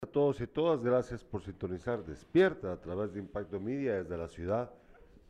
[0.00, 4.28] a todos y todas, gracias por sintonizar Despierta a través de Impacto Media desde la
[4.28, 4.70] ciudad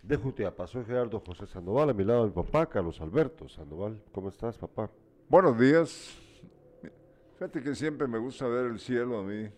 [0.02, 0.66] de Jutiapa.
[0.66, 4.02] Soy Gerardo José Sandoval, a mi lado mi papá, Carlos Alberto Sandoval.
[4.12, 4.90] ¿Cómo estás, papá?
[5.26, 6.18] Buenos días.
[7.38, 9.48] Fíjate que siempre me gusta ver el cielo a mí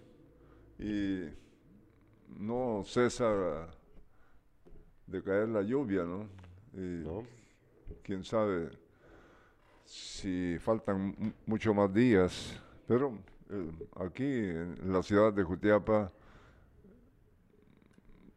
[0.78, 1.24] y
[2.38, 3.66] no cesa
[5.08, 6.28] de caer la lluvia, ¿no?
[6.72, 7.24] Y ¿No?
[8.04, 8.70] quién sabe
[9.84, 13.18] si faltan mu- mucho más días, pero
[13.96, 16.12] aquí en la ciudad de Jutiapa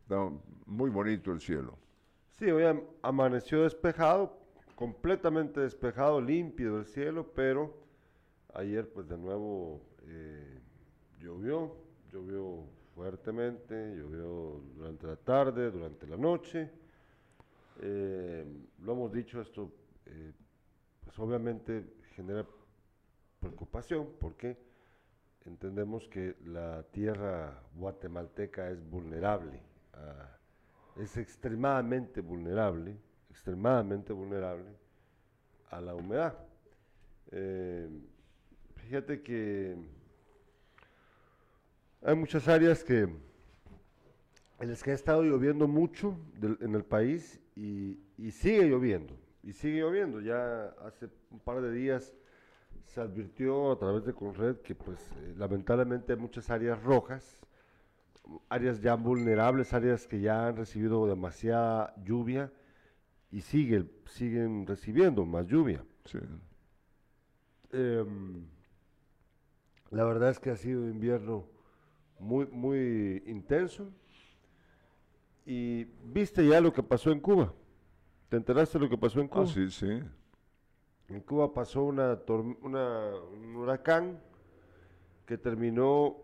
[0.02, 0.30] está
[0.66, 1.78] muy bonito el cielo.
[2.40, 4.38] Sí, hoy am- amaneció despejado,
[4.76, 7.74] completamente despejado, límpido el cielo, pero
[8.54, 10.60] ayer pues de nuevo eh,
[11.20, 11.76] llovió,
[12.12, 12.64] llovió
[12.96, 16.72] fuertemente, llovió durante la tarde, durante la noche.
[17.82, 18.46] Eh,
[18.80, 19.72] lo hemos dicho, esto
[20.06, 20.32] eh,
[21.04, 22.46] pues obviamente genera
[23.40, 24.58] preocupación porque
[25.46, 29.60] entendemos que la tierra guatemalteca es vulnerable,
[29.94, 30.38] a-
[31.02, 32.96] es extremadamente vulnerable,
[33.30, 34.70] extremadamente vulnerable
[35.70, 36.38] a la humedad.
[37.32, 37.90] Eh,
[38.76, 39.76] fíjate que
[42.04, 43.02] hay muchas áreas que
[44.60, 46.16] en las que ha estado lloviendo mucho
[46.62, 47.98] en el país y
[48.32, 50.22] sigue lloviendo, y sigue lloviendo.
[50.22, 52.14] Ya hace un par de días
[52.86, 57.40] se advirtió a través de Conred que pues eh, lamentablemente hay muchas áreas rojas,
[58.50, 62.52] áreas ya vulnerables, áreas que ya han recibido demasiada lluvia
[63.32, 65.84] y sigue, siguen recibiendo más lluvia.
[66.06, 66.20] Sí.
[67.72, 68.46] Em,
[69.90, 71.48] la verdad es que ha sido un invierno
[72.20, 73.92] muy, muy intenso.
[75.46, 77.54] Y viste ya lo que pasó en Cuba.
[78.30, 79.44] ¿Te enteraste de lo que pasó en Cuba?
[79.44, 80.02] Ah, sí, sí.
[81.14, 82.18] En Cuba pasó una,
[82.64, 84.20] una- un huracán
[85.28, 86.18] que terminó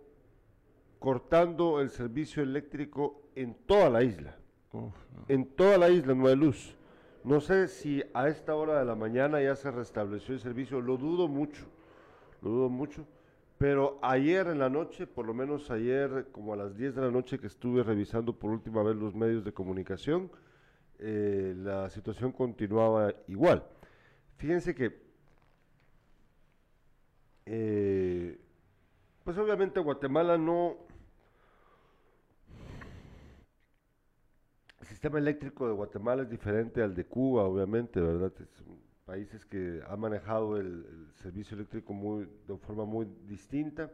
[0.98, 4.36] cortando el servicio eléctrico en toda la isla.
[4.73, 4.94] Uf,
[5.28, 6.76] En toda la isla no hay luz.
[7.23, 10.98] No sé si a esta hora de la mañana ya se restableció el servicio, lo
[10.98, 11.66] dudo mucho,
[12.42, 13.06] lo dudo mucho.
[13.60, 17.11] Pero ayer en la noche, por lo menos ayer como a las 10 de la
[17.11, 20.32] noche que estuve revisando por última vez los medios de comunicación,
[20.98, 23.64] eh, la situación continuaba igual.
[24.39, 24.98] Fíjense que,
[27.45, 28.39] eh,
[29.26, 30.77] pues obviamente Guatemala no,
[34.80, 38.32] El sistema eléctrico de Guatemala es diferente al de Cuba, obviamente, ¿verdad?
[38.54, 40.86] Son países que han manejado el,
[41.16, 43.92] servicio eléctrico muy, de forma muy distinta.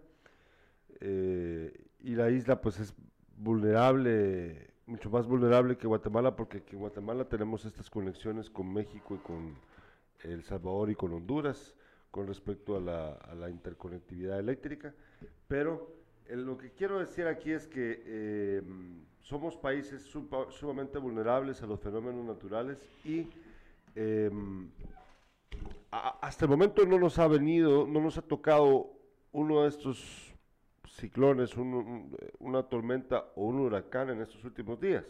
[1.02, 2.94] eh, y la isla, pues, es
[3.38, 9.16] vulnerable, mucho más vulnerable que Guatemala, porque aquí en Guatemala tenemos estas conexiones con México
[9.16, 9.56] y con
[10.32, 11.76] El Salvador y con Honduras
[12.12, 14.94] con respecto a la, interconectividad eléctrica.
[15.48, 15.92] Pero
[16.30, 18.62] lo que quiero decir aquí es que eh,
[19.22, 20.02] somos países
[20.50, 23.28] sumamente vulnerables a los fenómenos naturales y
[25.92, 28.92] a- hasta el momento no nos ha venido, no nos ha tocado
[29.32, 30.34] uno de estos
[30.88, 35.06] ciclones, un- un- una tormenta o un huracán en estos últimos días.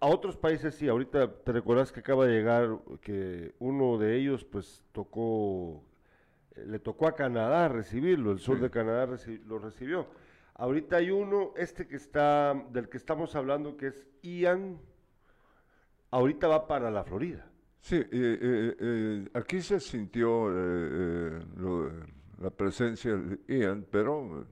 [0.00, 4.44] A otros países sí, ahorita te recuerdas que acaba de llegar que uno de ellos
[4.44, 5.82] pues tocó,
[6.56, 8.62] eh, le tocó a Canadá recibirlo, el sur Sí.
[8.62, 10.06] de Canadá reci- lo recibió.
[10.54, 14.78] Ahorita hay uno, este que está, del que estamos hablando, que es Ian,
[16.10, 17.46] ahorita va para la Florida.
[17.80, 21.90] Sí, eh, eh, eh, aquí se sintió eh, lo-
[22.40, 24.46] la presencia de Ian, pero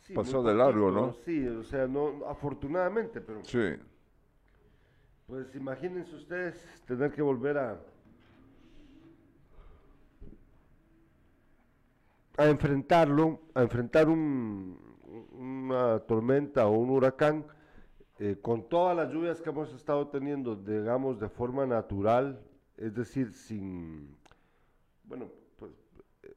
[0.00, 1.12] Sí, Pasó de largo, poquito, ¿no?
[1.24, 3.58] Sí, o sea, no, afortunadamente, pero sí,
[5.26, 6.54] pues imagínense ustedes
[6.86, 7.78] tener que volver a
[12.36, 14.76] a enfrentarlo, a enfrentar un-
[15.32, 17.44] una tormenta o un huracán
[18.18, 22.40] eh, con todas las lluvias que hemos estado teniendo, digamos, de forma natural,
[22.76, 24.16] es decir, sin,
[25.04, 25.26] bueno,
[25.58, 25.72] pues,
[26.22, 26.32] eh,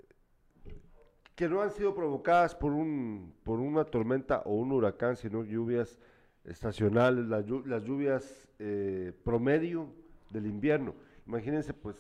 [1.36, 6.00] que no han sido provocadas por, un, por una tormenta o un huracán, sino lluvias
[6.48, 9.90] estacionales, las, llu- las lluvias eh, promedio
[10.32, 10.96] del invierno.
[11.28, 11.96] Imagínense, pues,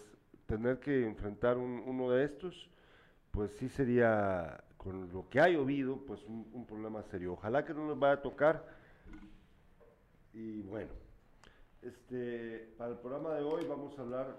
[0.45, 2.69] tener que enfrentar un- uno de estos,
[3.31, 7.33] pues sí sería, con lo que ha llovido, pues un, problema serio.
[7.33, 8.65] Ojalá que no nos vaya a tocar.
[10.33, 10.91] Y bueno,
[11.81, 14.37] este, para el programa de hoy vamos a hablar,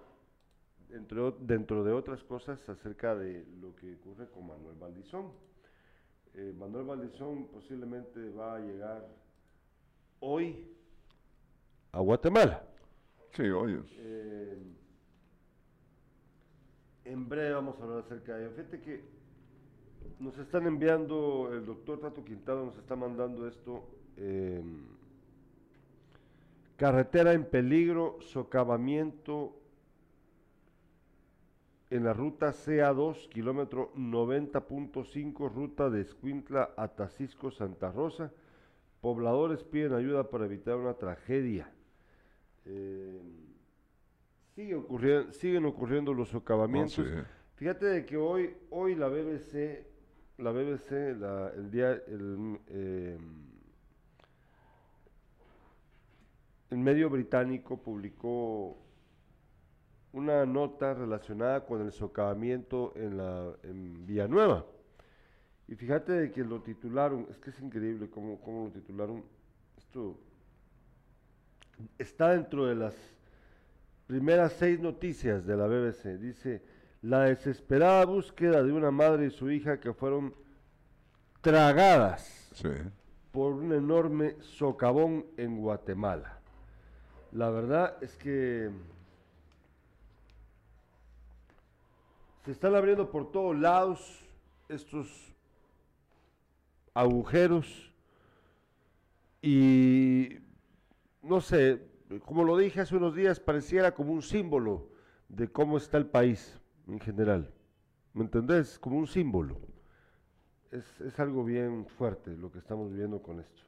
[0.91, 5.33] entre o- dentro de otras cosas, acerca de lo que ocurre con Manuel Valdizón.
[6.35, 9.07] Eh, Manuel Valdizón posiblemente va a llegar
[10.21, 10.65] hoy
[11.93, 12.63] a Guatemala.
[13.33, 13.81] sí, oye.
[13.97, 14.59] Eh,
[17.05, 18.55] en breve vamos a hablar acerca de ello.
[18.57, 19.03] Fíjate que
[20.19, 23.85] nos están enviando, el doctor Tato Quintado nos está mandando esto.
[24.17, 24.85] em,
[26.77, 29.55] carretera en peligro, socavamiento
[31.91, 38.33] en la ruta CA2, kilómetro 90.5, ruta de Escuintla a Tacisco, Santa Rosa.
[39.01, 41.71] Pobladores piden ayuda para evitar una tragedia.
[42.65, 43.21] Eh,
[44.55, 44.83] sigue
[45.33, 46.95] siguen ocurriendo los socavamientos.
[46.95, 47.03] sí.
[47.55, 49.85] Fíjate de que hoy, hoy la BBC,
[50.39, 53.19] la BBC, la- el día, el, eh,
[56.71, 58.77] el medio británico publicó
[60.13, 64.65] una nota relacionada con el socavamiento en, la, en Villanueva.
[65.69, 69.23] Y fíjate de que lo titularon, es que es increíble cómo, cómo lo titularon.
[69.77, 70.19] Esto
[71.99, 72.95] está dentro de las
[74.07, 76.19] primeras seis noticias de la BBC.
[76.19, 76.63] Dice,
[77.03, 80.35] la desesperada búsqueda de una madre y su hija que fueron
[81.43, 82.69] tragadas Sí.
[83.31, 86.41] por un enorme socavón en Guatemala.
[87.33, 88.71] La verdad es que
[92.45, 94.25] se están abriendo por todos lados
[94.69, 95.35] estos
[97.01, 97.93] agujeros
[99.41, 100.39] y
[101.23, 101.81] no sé,
[102.25, 104.89] como lo dije hace unos días, pareciera como un símbolo
[105.29, 106.59] de cómo está el país
[106.89, 107.53] en general.
[108.15, 108.79] ¿Me entendés?
[108.79, 109.61] Como un símbolo
[110.73, 113.63] es, es algo bien fuerte lo que estamos viviendo con esto.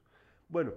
[0.48, 0.72] Bueno,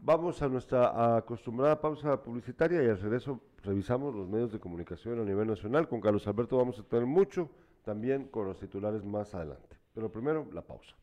[0.00, 5.24] vamos a nuestra acostumbrada pausa publicitaria y al regreso revisamos los medios de comunicación a
[5.24, 5.88] nivel nacional.
[5.88, 7.50] Con Carlos Alberto vamos a tener mucho,
[7.84, 9.76] también con los titulares más adelante.
[9.94, 10.96] Pero primero, la pausa.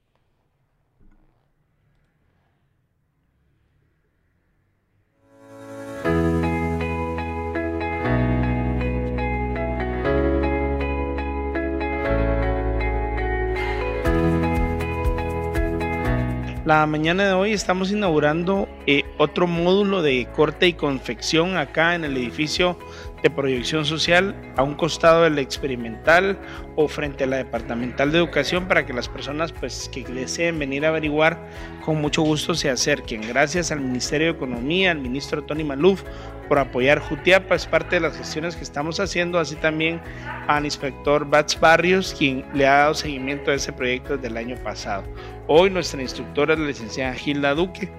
[16.71, 22.05] La mañana de hoy estamos inaugurando eh, otro módulo de corte y confección acá en
[22.05, 22.79] el edificio
[23.21, 26.39] de proyección social a un costado del experimental
[26.77, 30.85] o frente a la departamental de educación para que las personas pues que deseen venir
[30.85, 31.45] a averiguar
[31.83, 33.19] con mucho gusto se acerquen.
[33.27, 36.03] Gracias al Ministerio de Economía, al ministro Tony Maluf
[36.51, 40.01] por apoyar Jutiapa, es parte de las gestiones que estamos haciendo, así también
[40.47, 44.57] al inspector Bats Barrios, quien le ha dado seguimiento a ese proyecto desde el año
[44.61, 45.05] pasado.
[45.53, 47.91] Hoy nuestra instructora es la licenciada Gilda Duque,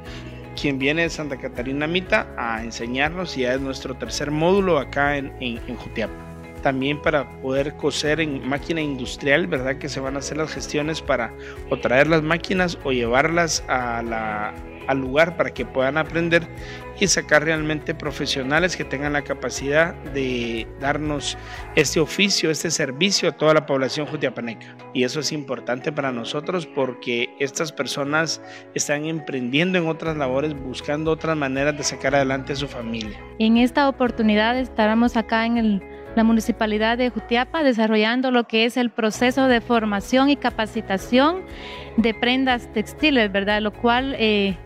[0.58, 5.18] quien viene de Santa Catarina Mita a enseñarnos y ya es nuestro tercer módulo acá
[5.18, 6.14] en, en, Jutiapa.
[6.62, 9.76] También para poder coser en máquina industrial, ¿verdad?
[9.76, 11.30] Que se van a hacer las gestiones para
[11.68, 14.54] o traer las máquinas o llevarlas a la,
[14.86, 16.46] al lugar para que puedan aprender
[17.00, 21.36] y sacar realmente profesionales que tengan la capacidad de darnos
[21.74, 24.76] este oficio, este servicio a toda la población jutiapaneca.
[24.94, 28.40] Y eso es importante para nosotros porque estas personas
[28.74, 33.18] están emprendiendo en otras labores, buscando otras maneras de sacar adelante a su familia.
[33.38, 35.82] En esta oportunidad estaremos acá en el,
[36.14, 41.42] la municipalidad de Jutiapa desarrollando lo que es el proceso de formación y capacitación
[41.96, 43.60] de prendas textiles, ¿verdad?
[43.60, 44.56] Lo cual eh,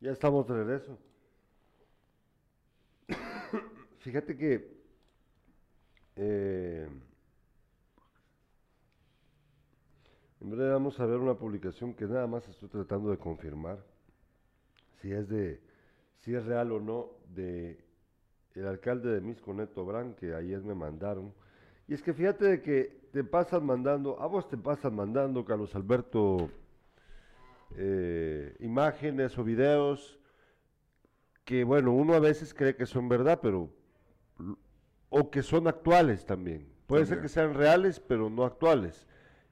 [0.00, 0.96] Ya estamos de regreso.
[3.98, 4.78] Fíjate que
[6.14, 6.88] eh,
[10.40, 13.78] en breve vamos a ver una publicación que nada más estoy tratando de confirmar
[15.00, 15.60] si es de
[16.18, 17.84] si es real o no de
[18.54, 21.32] el alcalde de Misco Neto Brand que ayer me mandaron
[21.86, 25.74] y es que fíjate de que te pasan mandando a vos te pasan mandando Carlos
[25.74, 26.50] Alberto
[27.76, 30.18] eh, imágenes o videos
[31.44, 33.70] que, bueno, uno a veces cree que son verdad, pero.
[35.08, 36.68] o que son actuales también.
[36.86, 39.06] Puede ser que sean reales, pero no actuales.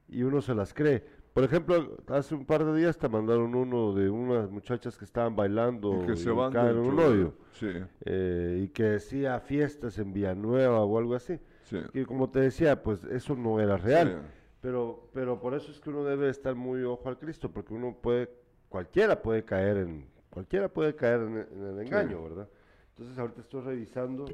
[0.09, 1.05] Y uno se las cree.
[1.35, 5.37] Por ejemplo, hace un par de días te mandaron uno de unas muchachas que estaban
[5.37, 7.35] bailando Y que se van en un hoyo.
[7.53, 7.69] Sí,
[8.07, 11.39] eh, y que decía fiestas en Villanueva o algo así.
[11.65, 11.79] sí.
[11.93, 14.23] Y como te decía, pues eso no era real.
[14.23, 14.37] Sí.
[14.67, 17.97] Pero, pero por eso es que uno debe estar muy ojo al Cristo, porque uno
[18.03, 18.29] puede,
[18.69, 22.49] cualquiera puede caer en, cualquiera puede caer en, el- en el engaño, ¿verdad?
[22.89, 24.27] Entonces ahorita estoy revisando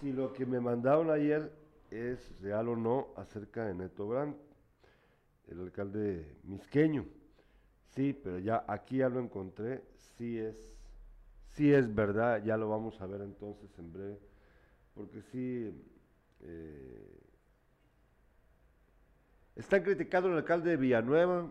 [0.00, 1.52] si lo que me mandaron ayer
[1.90, 4.34] es real o no acerca de Neto Brand,
[5.48, 7.04] el alcalde misqueño.
[7.94, 9.82] Sí, pero ya aquí ya lo encontré,
[10.16, 10.72] sí es,
[11.48, 14.18] sí es verdad, ya lo vamos a ver entonces en breve,
[14.94, 15.70] porque sí,
[16.40, 17.20] eh,
[19.58, 21.50] están criticando al alcalde de Villanueva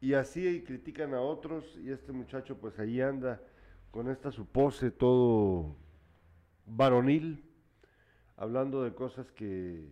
[0.00, 3.40] y así critican a otros y este muchacho pues ahí anda
[3.90, 5.74] con esta su pose todo
[6.66, 7.42] varonil,
[8.36, 9.88] hablando de cosas que,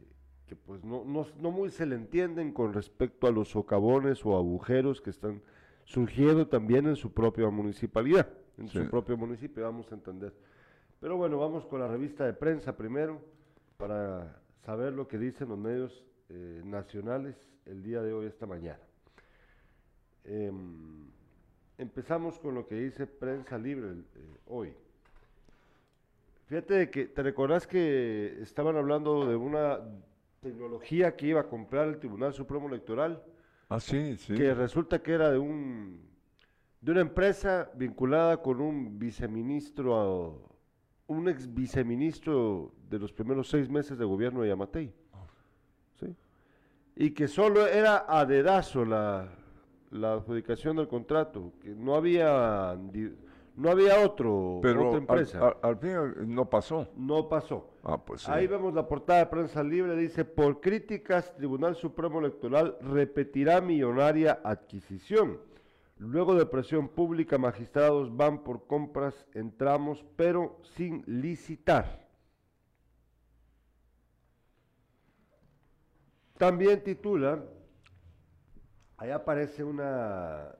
[0.47, 4.37] que pues no, no, no, muy se le entienden con respecto a los socavones o
[4.37, 5.41] agujeros que están
[5.85, 10.35] surgiendo también en su propia municipalidad, en su propio municipio, vamos a entender.
[11.01, 13.23] Pero bueno, vamos con la revista de prensa primero
[13.79, 18.81] para saber lo que dicen los medios eh, nacionales el día de hoy, esta mañana.
[20.25, 20.53] Eh,
[21.79, 24.75] empezamos con lo que dice Prensa Libre eh, hoy.
[26.47, 29.79] Fíjate que, ¿te recordás que estaban hablando de una
[30.41, 33.23] tecnología que iba a comprar el Tribunal Supremo Electoral?
[33.69, 34.35] Ah, sí, sí.
[34.35, 36.07] Que resulta que era de un
[36.81, 40.56] de una empresa vinculada con un viceministro,
[41.09, 44.93] un ex viceministro de los primeros seis meses de gobierno de Yamatei.
[46.01, 46.15] ¿sí?
[46.97, 49.29] Y que solo era a dedazo la,
[49.91, 52.77] la adjudicación del contrato, que no había
[53.57, 55.57] no había otro, Pero otra empresa.
[55.63, 55.95] Al, fin
[56.27, 56.89] no pasó.
[56.95, 57.71] No pasó.
[57.83, 62.77] Ah, pues Ahí vemos la portada de prensa libre, dice, por críticas, Tribunal Supremo Electoral
[62.83, 65.39] repetirá millonaria adquisición.
[65.99, 72.07] Luego de presión pública, magistrados van por compras en tramos, pero sin licitar.
[76.37, 77.43] También titula,
[78.99, 80.55] ahí aparece una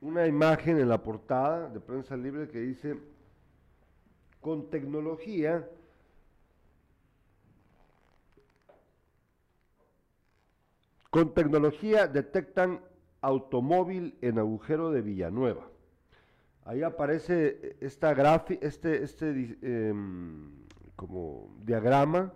[0.00, 2.98] una imagen en la portada de prensa libre que dice,
[4.40, 5.68] con tecnología,
[11.10, 12.80] con tecnología detectan
[13.20, 15.68] automóvil en agujero de Villanueva.
[16.64, 18.12] Ahí aparece esta
[18.60, 20.50] este, este em,
[20.96, 22.34] como diagrama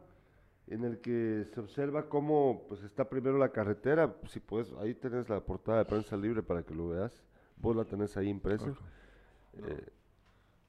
[0.69, 5.29] en el que se observa cómo pues está primero la carretera, si puedes, ahí tenés
[5.29, 7.23] la portada de prensa libre para que lo veas
[7.63, 8.75] vos la tenés ahí impresa,
[9.55, 9.87] eh,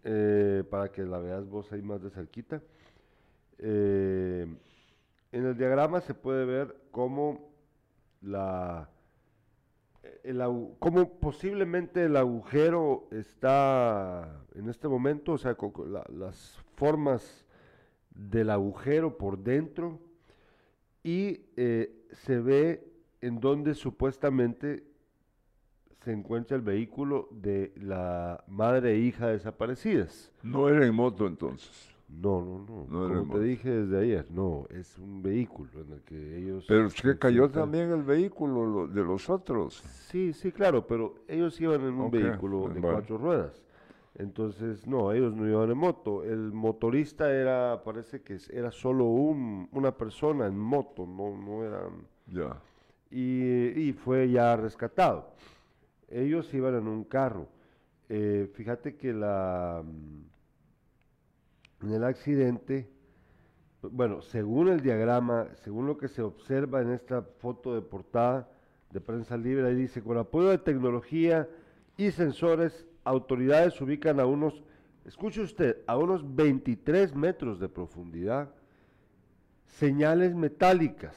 [0.03, 2.61] eh, para que la veas vos ahí más de cerquita.
[3.57, 4.45] Eh,
[5.31, 7.52] en el diagrama se puede ver cómo
[8.23, 8.89] la
[10.23, 10.41] el,
[10.79, 15.55] cómo posiblemente el agujero está en este momento, o sea,
[16.09, 17.45] las formas
[18.09, 19.99] del agujero por dentro
[21.03, 24.83] y se ve en donde supuestamente
[26.03, 30.31] se encuentra el vehículo de la madre e hija desaparecidas.
[30.41, 31.92] No era en moto entonces.
[32.21, 33.07] No, no, no.
[33.07, 36.65] no Como te dije desde ayer, no, es un vehículo en el que ellos...
[36.67, 39.83] Pero es que cayó también el vehículo de los otros.
[40.09, 43.61] Sí, sí, claro, pero ellos iban en un vehículo de cuatro ruedas.
[44.15, 46.23] Entonces, no, ellos no iban en moto.
[46.23, 52.07] El motorista era, parece que era solo un, una persona en moto, no, no eran...
[52.27, 52.61] Ya.
[53.09, 55.33] Y, y fue ya rescatado
[56.13, 57.47] ellos iban en un carro.
[58.09, 59.83] Eh, fíjate que la
[61.83, 62.89] en el accidente,
[63.81, 68.49] bueno, según el diagrama, según lo que se observa en esta foto de portada
[68.91, 71.49] de prensa libre, ahí dice, con apoyo de tecnología
[71.97, 74.63] y sensores, autoridades ubican a unos,
[75.05, 78.49] escuche usted, a unos 23 metros de profundidad,
[79.65, 81.15] señales metálicas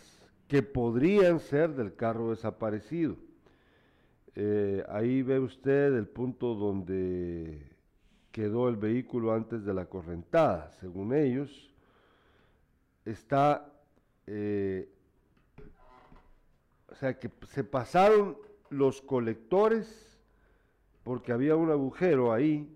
[0.49, 3.17] que podrían ser del carro desaparecido.
[4.35, 7.76] Eh, ahí ve usted el punto donde
[8.37, 10.71] quedó el vehículo antes de la correntada.
[10.73, 11.73] Según ellos,
[13.07, 13.73] está,
[14.27, 14.91] eh,
[16.87, 18.37] o sea que se pasaron
[18.69, 20.19] los colectores
[21.03, 22.71] porque había un agujero ahí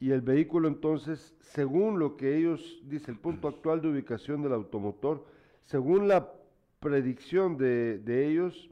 [0.00, 4.52] y el vehículo entonces, según lo que ellos, dice el punto actual de ubicación del
[4.52, 5.24] automotor,
[5.64, 6.30] según la
[6.78, 8.68] predicción de, de ellos,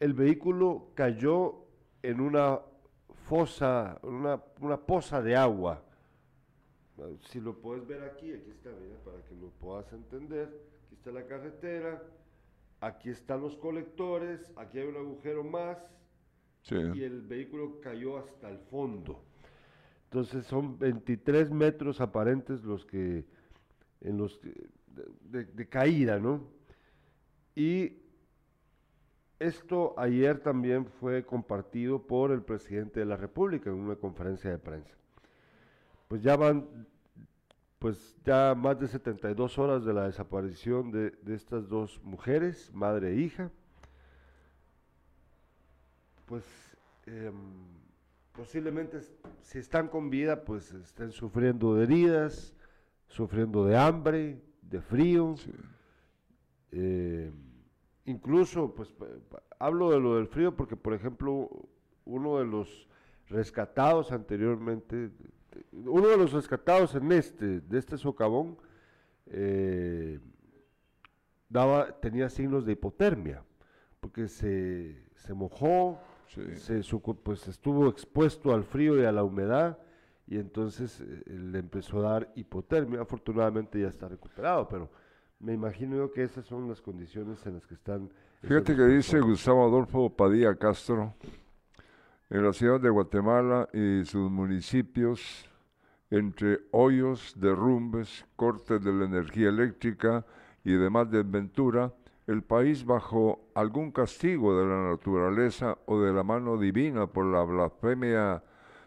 [0.00, 1.56] el vehículo cayó
[2.02, 2.60] en una
[3.24, 5.82] fosa, una, una poza de agua.
[7.30, 10.48] Si lo puedes ver aquí, aquí está, mira, para que lo puedas entender.
[10.86, 12.02] Aquí está la carretera,
[12.80, 15.78] aquí están los colectores, aquí hay un agujero más
[16.70, 19.22] y el vehículo cayó hasta el fondo.
[20.04, 23.24] Entonces son 23 metros aparentes los que,
[24.00, 24.40] en los
[25.22, 26.46] de, de caída, ¿no?
[27.56, 28.03] Y
[29.46, 34.58] esto ayer también fue compartido por el presidente de la República en una conferencia de
[34.58, 34.94] prensa.
[36.08, 36.86] Pues ya van,
[37.78, 43.12] pues ya más de 72 horas de la desaparición de, de estas dos mujeres, madre
[43.12, 43.50] e hija.
[46.26, 46.44] Pues
[47.06, 47.34] em,
[48.32, 49.00] posiblemente
[49.42, 52.54] si están con vida, pues estén sufriendo de heridas,
[53.08, 55.34] sufriendo de hambre, de frío.
[56.72, 57.30] Eh,
[58.06, 58.94] incluso, pues
[59.58, 61.48] hablo de lo del frío porque, por ejemplo,
[62.04, 62.88] uno de los
[63.28, 65.10] rescatados anteriormente,
[65.72, 68.58] uno de los rescatados en este, de este socavón,
[69.26, 70.20] eh,
[71.48, 73.42] daba, tenía signos de hipotermia,
[74.00, 76.82] porque se, se mojó, se,
[77.22, 79.78] pues estuvo expuesto al frío y a la humedad,
[80.26, 83.00] y entonces eh, le empezó a dar hipotermia.
[83.02, 84.90] Afortunadamente ya está recuperado, pero
[85.44, 88.10] me imagino yo que esas son las condiciones en las que están.
[88.42, 91.14] Fíjate que dice Gustavo Adolfo Padilla Castro,
[92.30, 95.44] en la ciudad de Guatemala y sus municipios,
[96.10, 100.24] entre hoyos, derrumbes, cortes de la energía eléctrica
[100.64, 101.92] y demás desventura,
[102.26, 107.42] el país bajo algún castigo de la naturaleza o de la mano divina por la
[107.42, 108.42] blasfemia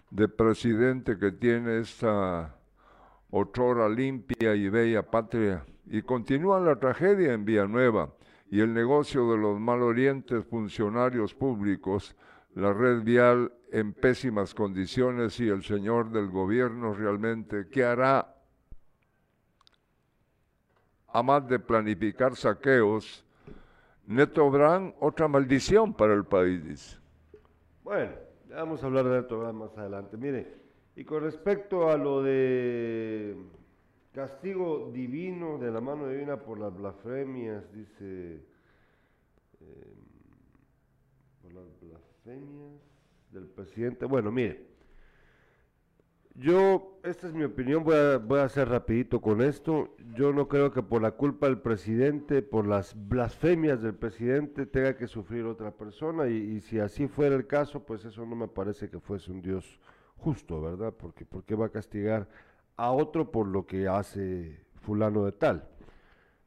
[0.09, 2.56] de presidente que tiene esta
[3.29, 5.65] otrora limpia y bella patria.
[5.86, 8.13] Y continúa la tragedia en Villanueva
[8.50, 12.15] y el negocio de los malorientes funcionarios públicos,
[12.55, 18.34] la red vial en pésimas condiciones y el señor del gobierno realmente, ¿qué hará?
[21.10, 23.25] A más de planificar saqueos,
[24.05, 27.00] Neto Brand, otra maldición para el país.
[27.84, 28.12] Bueno,
[28.50, 30.15] vamos a hablar de Neto más adelante.
[30.15, 30.66] Mire,
[30.98, 33.38] y con respecto a lo de
[34.13, 38.42] castigo divino, de la mano divina por las blasfemias, dice,
[39.62, 39.94] eh,
[41.44, 42.82] por las blasfemias
[43.32, 44.08] del presidente.
[44.08, 44.66] Bueno, mire,
[46.34, 49.96] yo, esta es mi opinión, voy a, voy a ser rapidito con esto.
[50.16, 54.98] Yo no creo que por la culpa del presidente, por las blasfemias del presidente, tenga
[54.98, 56.27] que sufrir otra persona.
[56.27, 59.79] Y, si así fuera el caso, pues eso no me parece que fuese un Dios
[60.18, 60.94] justo, ¿verdad?
[60.98, 62.27] Porque ¿por qué va a castigar
[62.75, 65.68] a otro por lo que hace fulano de tal?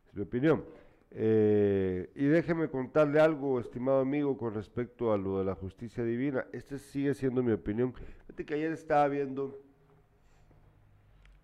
[0.09, 0.65] Es mi opinión.
[1.13, 6.47] Eh, y déjeme contarle algo, estimado amigo, con respecto a lo de la justicia divina.
[6.53, 7.93] Este sigue siendo mi opinión.
[7.93, 9.59] Fíjate que ayer estaba viendo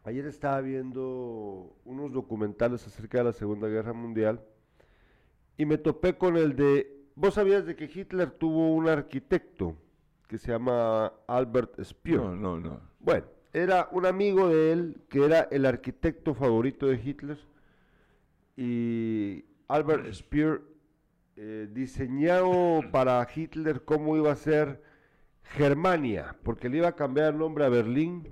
[0.06, 4.40] Ayer estaba viendo unos documentales acerca de la Segunda Guerra Mundial
[5.56, 9.76] y me topé con el de, vos sabías de que Hitler tuvo un arquitecto
[10.26, 12.20] que se llama Albert Speer.
[12.20, 12.80] No, no, no.
[13.00, 17.38] Bueno, era un amigo de él que era el arquitecto favorito de Hitler
[18.56, 20.62] y Albert Speer
[21.36, 24.82] eh, diseñó para Hitler cómo iba a ser
[25.42, 28.28] Germania, porque le iba a cambiar el nombre a Berlín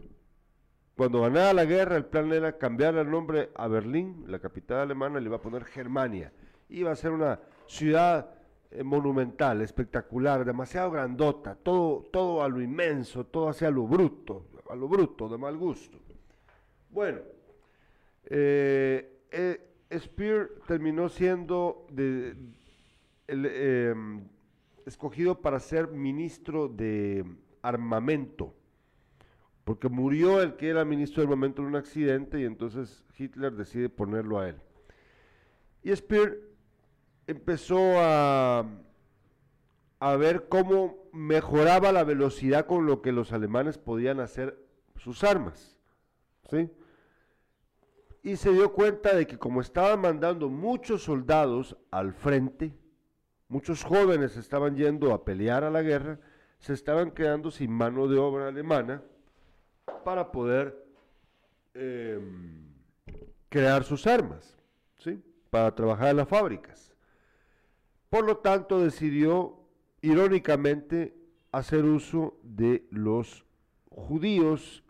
[0.97, 5.19] cuando ganaba la guerra, el plan era cambiar el nombre a Berlín, la capital alemana,
[5.19, 6.33] le iba a poner Germania.
[6.69, 8.31] Iba a ser una ciudad
[8.83, 14.89] monumental, espectacular, demasiado grandota, todo, todo a lo inmenso, todo hacia lo bruto, a lo
[14.89, 15.99] bruto, de mal gusto.
[16.91, 17.21] Bueno,
[18.25, 21.87] eh, eh, Spear terminó siendo
[23.29, 24.25] em,
[24.87, 27.25] escogido para ser ministro de
[27.63, 28.55] armamento
[29.65, 33.89] porque murió el que era ministro del momento en un accidente y entonces Hitler decide
[33.89, 34.57] ponerlo a él.
[35.83, 36.54] Y Speer
[37.27, 38.67] empezó a,
[40.01, 44.59] a ver cómo mejoraba la velocidad con lo que los alemanes podían hacer
[44.97, 45.79] sus armas.
[46.51, 46.71] ¿sí?
[48.23, 52.75] Y se dio cuenta de que como estaban mandando muchos soldados al frente,
[53.49, 56.19] muchos jóvenes estaban yendo a pelear a la guerra,
[56.59, 59.03] se estaban quedando sin mano de obra alemana
[60.05, 60.87] para poder
[61.75, 62.73] em,
[63.49, 64.57] crear sus armas,
[64.99, 65.23] ¿sí?
[65.51, 66.94] para trabajar en las fábricas.
[68.15, 69.59] Por lo tanto, decidió
[70.01, 71.17] irónicamente
[71.51, 73.45] hacer uso de los
[73.91, 74.85] judíos,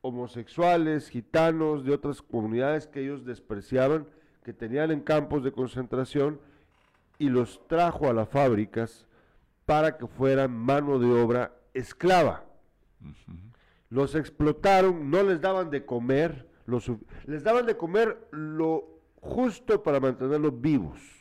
[0.00, 4.08] homosexuales, gitanos, de otras comunidades que ellos despreciaban,
[4.42, 6.40] que tenían en campos de concentración,
[7.18, 9.06] y los trajo a las fábricas
[9.66, 12.46] para que fueran mano de obra esclava
[13.90, 16.48] los explotaron, no les daban de comer,
[17.26, 21.15] les daban de comer lo justo para mantenerlos vivos.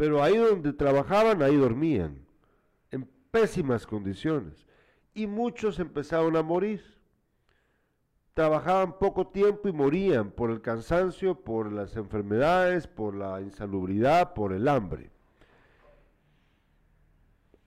[0.00, 2.24] Pero ahí donde trabajaban, ahí dormían,
[2.90, 4.66] en pésimas condiciones.
[5.12, 6.82] Y muchos empezaron a morir.
[8.32, 14.54] Trabajaban poco tiempo y morían por el cansancio, por las enfermedades, por la insalubridad, por
[14.54, 15.10] el hambre.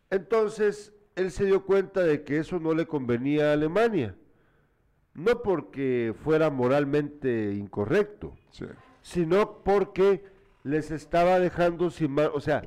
[0.09, 4.15] Entonces, él se dio cuenta de que eso no le convenía a Alemania.
[5.13, 8.65] No porque fuera moralmente incorrecto, Sí.
[9.03, 10.32] sino porque
[10.63, 12.63] les estaba dejando sin o sea,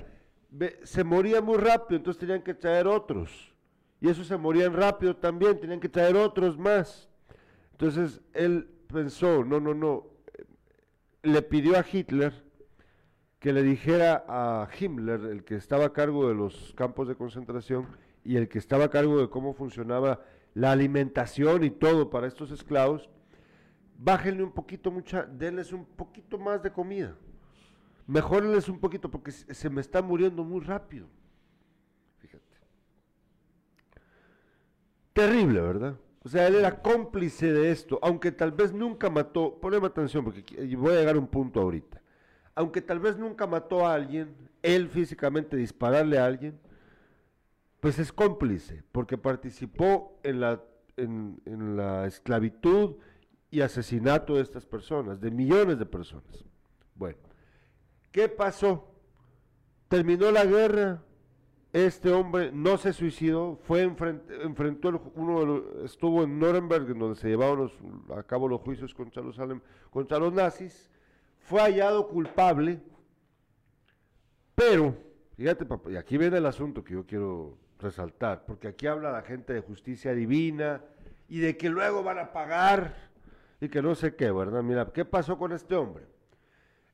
[0.85, 3.54] se moría muy rápido, entonces tenían que traer otros.
[4.00, 7.09] Y esos se morían rápido también, tenían que traer otros más.
[7.72, 10.06] Entonces él pensó, no, no, no,
[10.38, 10.44] eh,
[11.22, 12.44] le pidió a Hitler
[13.38, 17.87] que le dijera a Himmler, el que estaba a cargo de los campos de concentración
[18.24, 20.22] y el que estaba a cargo de cómo funcionaba
[20.54, 23.11] la alimentación y todo para estos esclavos,
[23.98, 27.16] bájenle un poquito, mucha, denles un poquito más de comida.
[28.07, 31.09] Mejórenles un poquito porque se me está muriendo muy rápido.
[32.19, 32.45] Fíjate.
[35.12, 35.97] Terrible, ¿verdad?
[36.23, 40.77] O sea, él era cómplice de esto, aunque tal vez nunca mató, poneme atención porque
[40.77, 42.03] voy a llegar a un punto ahorita.
[42.55, 46.59] Aunque tal vez nunca mató a alguien, él físicamente dispararle a alguien,
[47.81, 50.62] pues es cómplice, porque participó en la,
[50.97, 52.97] en la esclavitud
[53.51, 56.45] y asesinato de estas personas, de millones de personas.
[56.95, 57.19] Bueno,
[58.16, 58.83] ¿qué pasó?
[59.88, 61.02] Terminó la guerra,
[61.74, 66.98] este hombre no se suicidó, fue enfrent- enfrentó uno de los- estuvo en Nuremberg, en
[66.98, 67.79] donde se llevaban los-
[68.16, 69.38] a cabo los juicios contra los,
[69.90, 70.90] contra los nazis,
[71.40, 72.81] fue hallado culpable,
[74.55, 74.96] pero,
[75.37, 79.52] fíjate, y aquí viene el asunto que yo quiero resaltar, porque aquí habla la gente
[79.52, 80.83] de justicia divina
[81.29, 82.96] y de que luego van a pagar
[83.61, 84.62] y que no sé qué, ¿verdad?
[84.62, 86.15] Mira, ¿qué pasó con este hombre?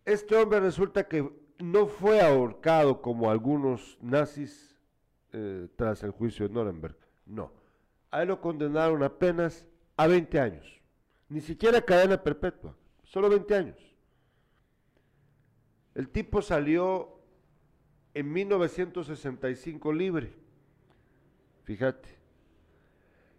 [0.04, 4.76] Este hombre resulta que no fue ahorcado como algunos nazis
[5.32, 7.52] eh, tras el juicio de Nuremberg, no.
[8.10, 10.80] A él lo condenaron apenas a 20 años,
[11.28, 13.96] ni siquiera cadena perpetua, solo 20 años.
[15.94, 17.20] El tipo salió
[18.14, 20.34] en 1965 libre.
[21.64, 22.21] Fíjate.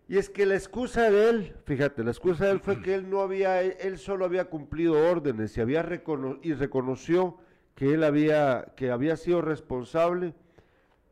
[0.07, 3.09] Y es que la excusa de él, fíjate, la excusa de él fue que él
[3.09, 7.37] no había, él solo había cumplido órdenes y había recono- y reconoció
[7.73, 10.33] que él había, que había sido responsable,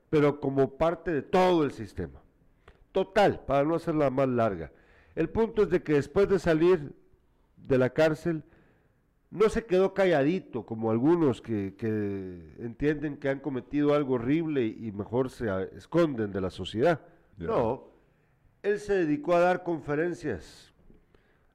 [0.10, 2.22] pero como parte de todo el sistema.
[2.92, 4.72] Total, para no hacerla más larga.
[5.16, 6.94] El punto es de que después de salir
[7.56, 8.44] de la cárcel,
[9.30, 14.92] no se quedó calladito, como algunos que, que entienden que han cometido algo horrible y
[14.92, 17.00] mejor se esconden de la sociedad.
[17.38, 17.91] No,
[18.64, 20.74] él se dedicó a dar conferencias,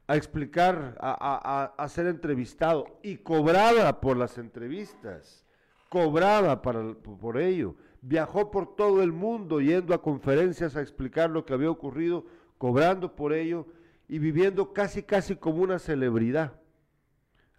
[0.07, 5.45] a explicar, a, ser entrevistado y cobraba por las entrevistas,
[5.89, 7.75] cobraba por ello.
[8.03, 12.25] Viajó por todo el mundo yendo a conferencias a explicar lo que había ocurrido,
[12.59, 13.67] cobrando por ello
[14.09, 16.53] y viviendo casi, casi como una celebridad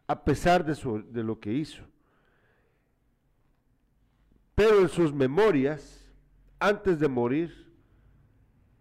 [0.07, 1.83] a pesar de lo que hizo.
[4.55, 6.09] Pero en sus memorias,
[6.59, 7.66] antes de morir,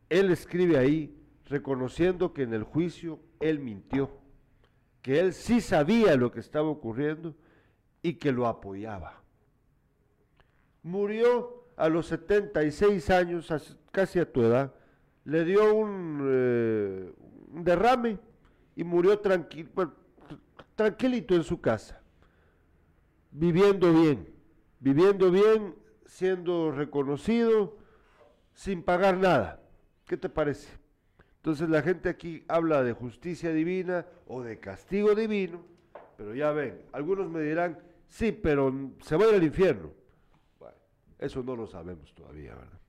[0.08, 1.16] él escribe ahí,
[1.46, 4.10] reconociendo que en el juicio él mintió,
[5.02, 7.34] que él sí sabía lo que estaba ocurriendo
[8.02, 9.22] y que lo apoyaba.
[10.82, 14.72] Murió a los 76 años, as- casi a tu edad,
[15.24, 17.12] le dio un, eh,
[17.50, 18.18] derrame
[18.76, 19.92] y murió tranquilo,
[20.74, 22.00] tranquilito en su casa,
[23.30, 24.28] viviendo bien,
[24.78, 25.74] viviendo bien,
[26.06, 27.76] siendo reconocido,
[28.54, 29.60] sin pagar nada.
[30.06, 30.68] ¿Qué te parece?
[31.36, 35.62] Entonces la gente aquí habla de justicia divina o de castigo divino,
[36.16, 39.90] pero ya ven, algunos me dirán, sí, pero se va a ir al infierno.
[40.58, 40.76] Bueno,
[41.18, 42.80] eso no lo sabemos todavía, ¿verdad?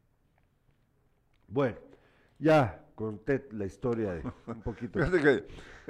[1.48, 1.78] Bueno,
[2.40, 5.00] ya conté la historia de un poquito.
[5.00, 5.34] Fíjate que,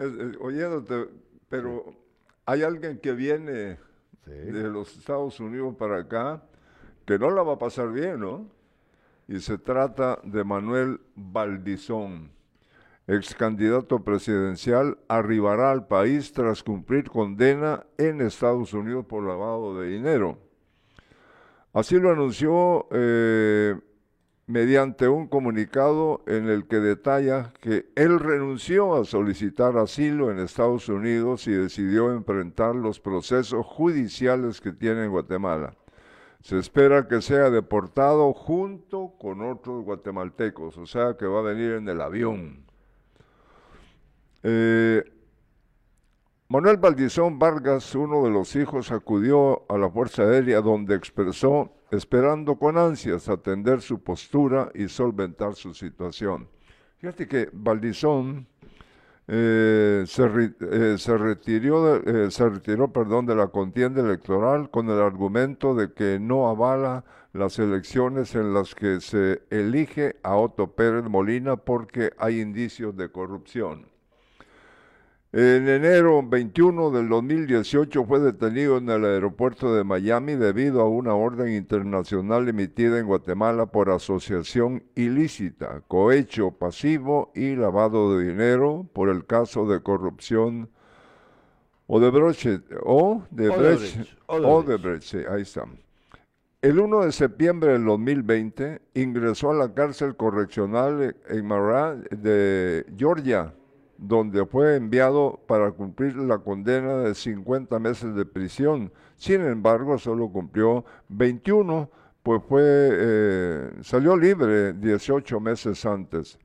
[0.01, 1.09] es- es- oyéndote,
[1.49, 1.93] pero
[2.45, 3.77] hay alguien que viene
[4.25, 4.31] Sí.
[4.33, 6.43] de los Estados Unidos para acá
[7.05, 8.49] que no la va a pasar bien, ¿no?
[9.27, 12.31] Y se trata de Manuel Valdizón,
[13.07, 19.89] ex candidato presidencial, arribará al país tras cumplir condena en Estados Unidos por lavado de
[19.89, 20.37] dinero.
[21.73, 23.75] Así lo anunció eh,
[24.47, 30.87] mediante un comunicado en el que detalla que él renunció a solicitar asilo en Estados
[30.87, 35.75] Unidos y decidió enfrentar los procesos judiciales que tiene en Guatemala.
[36.47, 41.73] Se espera que sea deportado junto con otros guatemaltecos, o sea que va a venir
[41.73, 42.63] en el avión.
[44.43, 45.03] Eh,
[46.47, 52.55] Manuel Valdizón Vargas, uno de los hijos, acudió a la Fuerza Aérea donde expresó esperando
[52.55, 56.47] con ansias atender su postura y solventar su situación.
[56.99, 58.47] Fíjate que Valdizón
[59.27, 60.23] eh, se,
[60.61, 65.75] eh, se retiró, de- eh, se retiró perdón, de la contienda electoral con el argumento
[65.75, 71.57] de que no avala las elecciones en las que se elige a Otto Pérez Molina
[71.57, 73.87] porque hay indicios de corrupción.
[75.33, 81.15] En enero 21 del 2018 fue detenido en el aeropuerto de Miami debido a una
[81.15, 89.09] orden internacional emitida en Guatemala por asociación ilícita, cohecho pasivo y lavado de dinero por
[89.09, 90.69] el caso de corrupción
[91.87, 94.17] o de Odebrecht, Odebrecht.
[94.27, 95.65] Odebrecht, sí, ahí está.
[96.61, 103.53] El 1 de septiembre del 2020 ingresó a la cárcel correccional en Marra de Georgia,
[103.97, 108.91] donde fue enviado para cumplir la condena de 50 meses de prisión.
[109.15, 111.89] Sin embargo, solo cumplió 21,
[112.23, 116.37] pues fue, eh, salió libre 18 meses antes.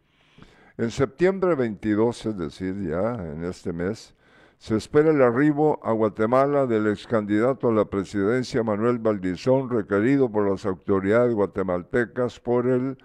[0.79, 4.15] En septiembre 22, es decir, ya en este mes,
[4.59, 10.31] se espera el arribo a Guatemala del ex candidato a la presidencia Manuel Valdizón, requerido
[10.31, 12.97] por las autoridades guatemaltecas por el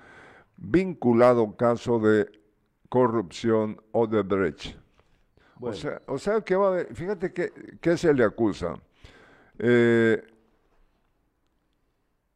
[0.57, 2.29] vinculado caso de
[2.89, 4.77] corrupción Odebrecht.
[5.55, 5.75] Bueno.
[5.75, 8.75] O sea, o sea que va fíjate que, que se le acusa.
[9.59, 10.23] Eh,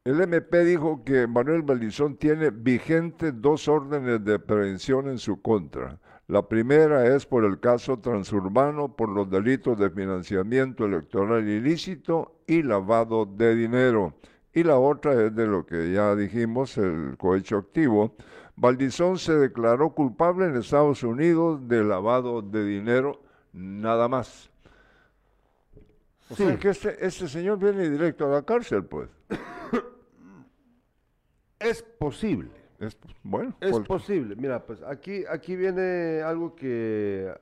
[0.03, 5.99] el MP dijo que Manuel Valdizón tiene vigentes dos órdenes de prevención en su contra.
[6.27, 12.63] La primera es por el caso transurbano por los delitos de financiamiento electoral ilícito y
[12.63, 14.15] lavado de dinero.
[14.53, 18.15] Y la otra es de lo que ya dijimos, el cohecho activo.
[18.61, 23.19] Valdizón se declaró culpable en Estados Unidos de lavado de dinero,
[23.53, 24.51] nada más.
[26.29, 26.45] O Sí.
[26.45, 29.09] sea que este, este señor viene directo a la cárcel, pues.
[31.59, 32.51] Es posible.
[32.79, 34.35] Es, bueno, Es por- posible.
[34.35, 37.33] Mira, pues aquí, aquí viene algo que...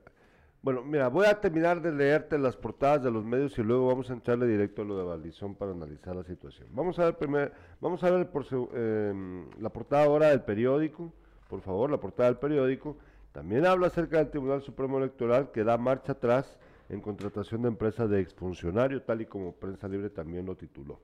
[0.62, 4.10] Bueno, mira, voy a terminar de leerte las portadas de los medios y luego vamos
[4.10, 6.68] a entrarle directo a lo de Valdizón para analizar la situación.
[6.72, 11.14] Vamos a ver primer, vamos a ver por em, la portada ahora del periódico,
[11.48, 12.98] por favor, la portada del periódico.
[13.32, 18.10] También habla acerca del Tribunal Supremo Electoral que da marcha atrás en contratación de empresas
[18.10, 21.00] de exfuncionario, tal y como Prensa Libre también lo tituló.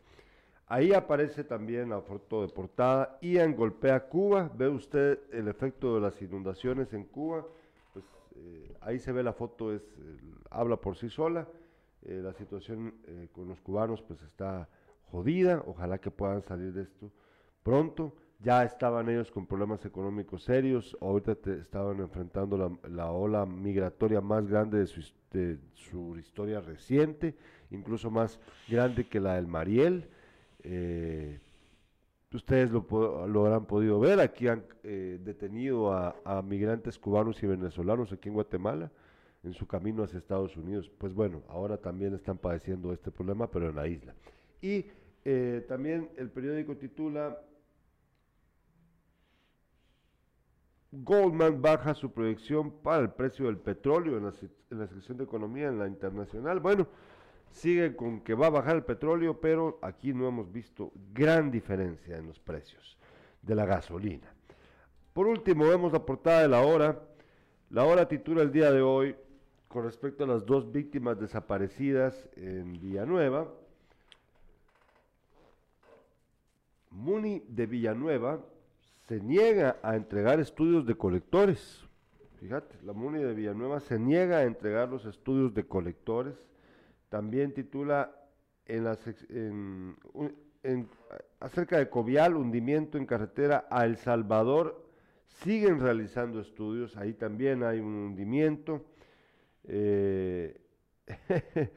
[0.67, 3.19] Ahí aparece también la foto de portada.
[3.21, 4.51] Ian golpea Cuba.
[4.53, 7.45] Ve usted el efecto de las inundaciones en Cuba.
[8.35, 10.19] Eh, ahí se ve la foto, es, eh,
[10.49, 11.47] habla por sí sola.
[12.03, 12.95] Eh, la situación
[13.31, 14.69] con los cubanos pues está
[15.03, 15.63] jodida.
[15.65, 17.11] Ojalá que puedan salir de esto
[17.63, 18.13] pronto.
[18.39, 20.95] Ya estaban ellos con problemas económicos serios.
[21.01, 26.59] Ahorita te- estaban enfrentando la, la ola migratoria más grande de su, de su historia
[26.59, 27.35] reciente,
[27.71, 30.09] incluso más grande que la del Mariel.
[32.35, 32.85] Ustedes lo,
[33.45, 38.91] habrán podido ver, aquí han eh, detenido a, migrantes cubanos y venezolanos aquí en Guatemala
[39.43, 40.91] en su camino hacia Estados Unidos.
[40.97, 44.13] Pues bueno, ahora también están padeciendo este problema, pero en la isla.
[44.61, 44.85] Y
[45.23, 47.39] eh, también el periódico titula
[50.91, 54.33] Goldman baja su proyección para el precio del petróleo en la,
[54.71, 56.59] en la sección de economía en la internacional.
[56.59, 56.87] Bueno,
[57.55, 62.17] sigue con que va a bajar el petróleo, pero aquí no hemos visto gran diferencia
[62.17, 62.97] en los precios
[63.41, 64.31] de la gasolina.
[65.13, 67.01] Por último, vemos la portada de la hora.
[67.69, 69.15] La hora titula el día de hoy
[69.69, 73.49] con respecto a las dos víctimas desaparecidas en Villanueva.
[76.91, 78.39] Muni de Villanueva
[79.07, 81.85] se niega a entregar estudios de colectores.
[82.39, 86.35] Fíjate, la MUNI de Villanueva se niega a entregar los estudios de colectores.
[87.15, 88.13] También titula
[91.39, 94.85] acerca de Covial, hundimiento en carretera a El Salvador.
[95.25, 98.83] Siguen realizando estudios, ahí también hay un hundimiento.
[99.63, 100.59] Eh,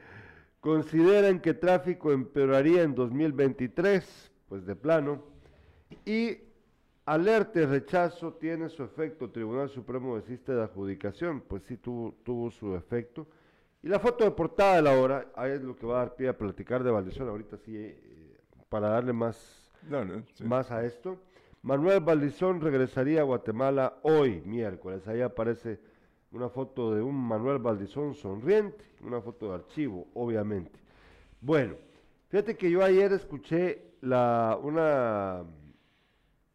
[0.61, 5.23] consideran que tráfico empeoraría en 2023, pues de plano.
[6.05, 6.37] Y
[7.05, 9.31] alerta y rechazo tiene su efecto.
[9.31, 13.29] Tribunal Supremo desiste de adjudicación, pues sí tuvo, tuvo su efecto.
[13.89, 16.15] Y la foto de portada de la hora, ahí es lo que va a dar
[16.15, 18.37] pie a platicar de Valdizón ahorita sí, eh,
[18.69, 20.45] para darle más, Dale, sí.
[20.45, 21.17] más a esto.
[21.63, 25.09] Manuel Valdizón regresaría a Guatemala hoy, miércoles.
[25.09, 25.81] Ahí aparece
[26.33, 30.79] una foto de un Manuel Valdizón sonriente, una foto de archivo, obviamente.
[31.41, 31.77] Bueno,
[32.29, 35.45] fíjate que yo ayer escuché la, una,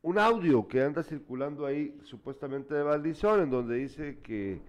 [0.03, 4.61] un audio que anda circulando ahí supuestamente de Valdizón, en donde dice que,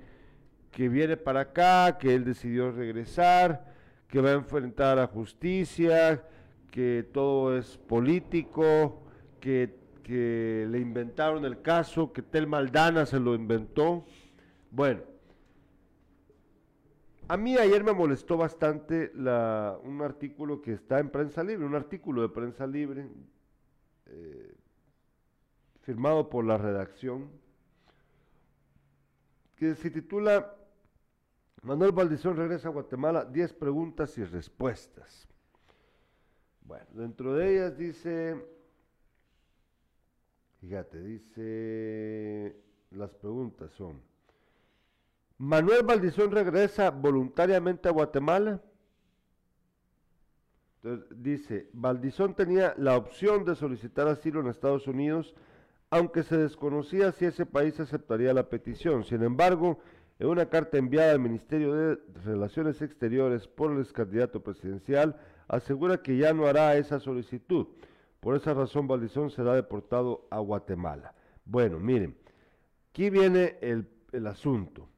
[0.74, 3.72] que viene para acá, que él decidió regresar,
[4.08, 6.24] que va a enfrentar a justicia,
[6.70, 9.02] que todo es político,
[9.40, 14.04] que, que le inventaron el caso, que Tel Maldana se lo inventó.
[14.70, 15.02] Bueno,
[17.26, 22.20] A mí ayer me molestó bastante un artículo que está en Prensa Libre, un artículo
[22.20, 23.08] de Prensa Libre
[24.06, 24.54] eh,
[25.80, 27.30] firmado por la redacción,
[29.56, 30.54] que se titula
[31.64, 35.26] Manuel Valdizón regresa a Guatemala, 10 preguntas y respuestas.
[36.60, 38.46] Bueno, dentro de ellas dice,
[40.60, 42.54] fíjate, dice,
[42.90, 44.02] las preguntas son,
[45.38, 48.60] Manuel Valdizón regresa voluntariamente a Guatemala.
[50.82, 55.34] Entonces, dice, Valdizón tenía la opción de solicitar asilo en Estados Unidos,
[55.88, 59.04] aunque se desconocía si ese país aceptaría la petición.
[59.04, 59.78] Sin embargo,
[60.18, 65.16] en una carta enviada al Ministerio de Relaciones Exteriores por el candidato presidencial,
[65.48, 67.66] asegura que ya no hará esa solicitud.
[68.20, 71.14] Por esa razón, Valdizón será deportado a Guatemala.
[71.44, 72.16] Bueno, miren,
[72.90, 74.88] aquí viene el, el asunto.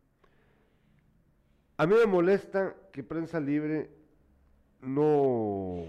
[1.79, 3.91] A mí me molesta que Prensa Libre
[4.81, 5.83] no,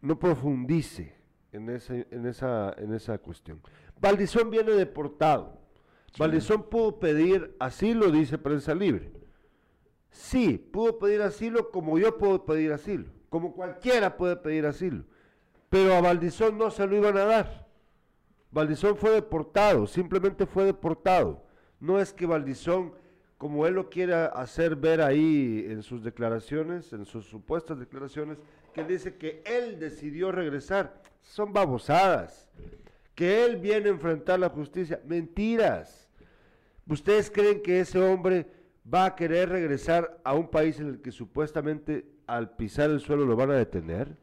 [0.00, 1.14] no profundice
[1.52, 3.60] en, en, esa, en esa cuestión.
[4.00, 5.61] Valdizón viene deportado.
[6.18, 9.10] Valdizón pudo pedir asilo, dice Prensa Libre.
[10.10, 15.04] Sí, pudo pedir asilo como yo puedo pedir asilo, como cualquiera puede pedir asilo.
[15.70, 17.66] Pero a Valdizón no se lo iban a dar.
[18.50, 21.46] Valdizón fue deportado, simplemente fue deportado.
[21.80, 22.92] No es que Valdizón
[23.42, 28.38] como él lo quiere hacer ver ahí en sus declaraciones, en sus supuestas declaraciones,
[28.72, 31.02] que dice que él decidió regresar.
[31.22, 32.46] Son babosadas.
[33.16, 35.00] Que él viene a enfrentar la justicia.
[35.04, 36.01] Mentiras.
[36.88, 38.46] ¿Ustedes creen que ese hombre
[38.92, 43.24] va a querer regresar a un país en el que supuestamente al pisar el suelo
[43.24, 44.16] lo van a detener?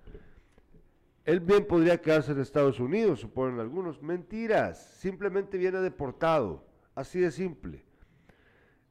[1.26, 4.02] Él bien podría quedarse en Estados Unidos, suponen algunos.
[4.02, 4.96] Mentiras.
[4.98, 6.66] Simplemente viene deportado.
[6.96, 7.84] Así de simple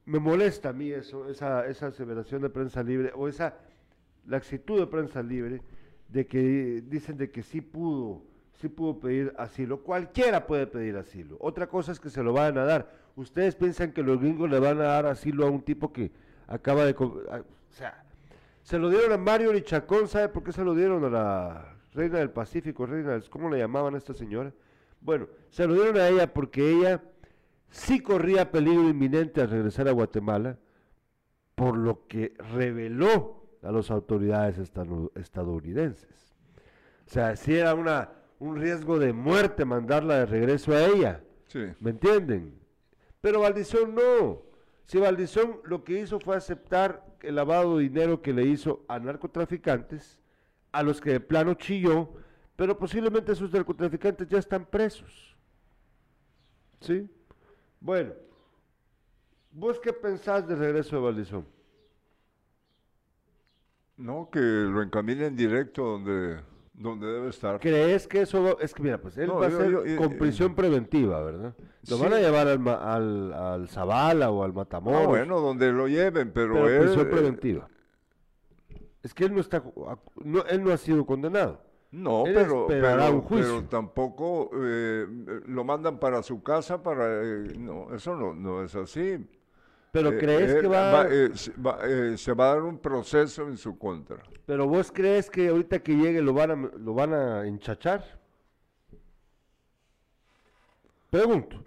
[0.09, 3.53] me molesta a mí eso, esa, esa aseveración de prensa libre o esa
[4.25, 5.61] laxitud de prensa libre
[6.07, 9.83] de que dicen de que sí pudo, sí pudo pedir asilo.
[9.83, 11.37] Cualquiera puede pedir asilo.
[11.39, 12.91] Otra cosa es que se lo van a dar.
[13.19, 16.09] Ustedes piensan que los gringos le van a dar asilo a un tipo que
[16.47, 16.95] acaba de...
[16.97, 17.21] O
[17.69, 18.05] sea,
[18.63, 22.19] se lo dieron a Mario Lichacón, ¿sabe por qué se lo dieron a la reina
[22.19, 24.53] del Pacífico, reina ¿cómo le llamaban a esta señora?
[25.01, 27.03] Bueno, se lo dieron a ella porque ella
[27.69, 30.57] sí corría peligro inminente al regresar a Guatemala,
[31.55, 36.37] por lo que reveló a las autoridades estadounidenses.
[37.05, 41.21] O sea, si era una, un riesgo de muerte mandarla de regreso a ella.
[41.81, 42.59] ¿Me entienden?
[43.21, 44.41] Pero Valdizón no.
[44.85, 48.99] Si Valdizón lo que hizo fue aceptar el lavado de dinero que le hizo a
[48.99, 50.19] narcotraficantes,
[50.71, 52.09] a los que de plano chilló,
[52.55, 55.35] pero posiblemente esos narcotraficantes ya están presos.
[56.81, 57.09] ¿Sí?
[57.79, 58.13] Bueno,
[59.51, 61.45] ¿vos qué pensás del regreso de Valdizón?
[63.97, 66.41] No, que lo encaminen directo donde,
[66.79, 67.59] donde debe estar.
[67.59, 71.53] ¿Crees que eso es que mira, pues él va a ser con prisión preventiva, ¿verdad?
[71.89, 75.01] Lo van a llevar al, al, al Zavala o al Matamoros.
[75.03, 77.67] Ah, bueno, donde lo lleven, pero, pero prisión eh, preventiva.
[79.03, 79.61] Es que él no está,
[80.23, 81.61] no, él no ha sido condenado.
[81.91, 85.05] No, pero, pero, tampoco eh,
[85.47, 87.23] lo mandan para su casa para...
[87.23, 89.17] Eh, no, eso no, no es así.
[89.91, 91.07] Pero eh, crees que va,
[92.17, 94.21] se va a dar un proceso en su contra.
[94.45, 98.03] Pero vos crees que ahorita que llegue lo van a, lo van a enchachar?
[101.09, 101.63] Pregunto.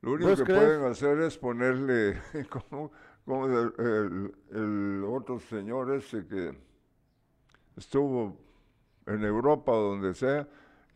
[0.00, 2.20] Lo único que pueden hacer es ponerle,
[2.50, 2.90] como,
[3.24, 6.56] como el, el otro señor ese que
[7.76, 8.36] estuvo
[9.06, 10.48] en Europa o donde sea,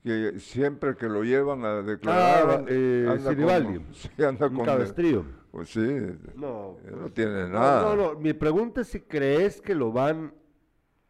[0.06, 5.24] que siempre que lo llevan a declarar, ah, eh, anda, con, sí, anda un cabestrío.
[5.50, 5.98] Pues sí,
[6.36, 7.82] no, no tiene nada.
[7.82, 10.32] No, no, mi pregunta es si crees que lo van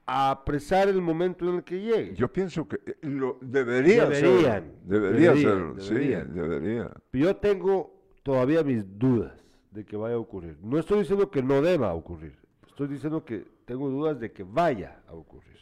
[0.06, 2.14] a apresar el momento en el que llegue.
[2.14, 5.94] Yo pienso que eh, lo debería deberían, Debería ser, sí,
[6.32, 6.90] debería.
[7.12, 10.56] Yo tengo todavía mis dudas de que vaya a ocurrir.
[10.62, 12.34] No estoy diciendo que no deba ocurrir.
[12.66, 15.55] Estoy diciendo que tengo dudas de que vaya a ocurrir.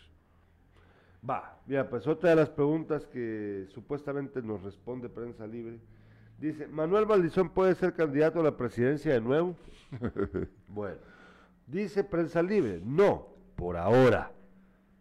[1.28, 1.58] Va,
[1.88, 5.78] pues otra de las preguntas que supuestamente nos responde Prensa Libre.
[6.38, 9.56] Dice, ¿Manuel Valdizón puede ser candidato a la presidencia de nuevo?
[10.68, 10.98] bueno,
[11.66, 14.32] dice Prensa Libre, no, por ahora.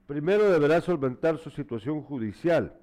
[0.08, 2.74] Primero deberá solventar su situación judicial.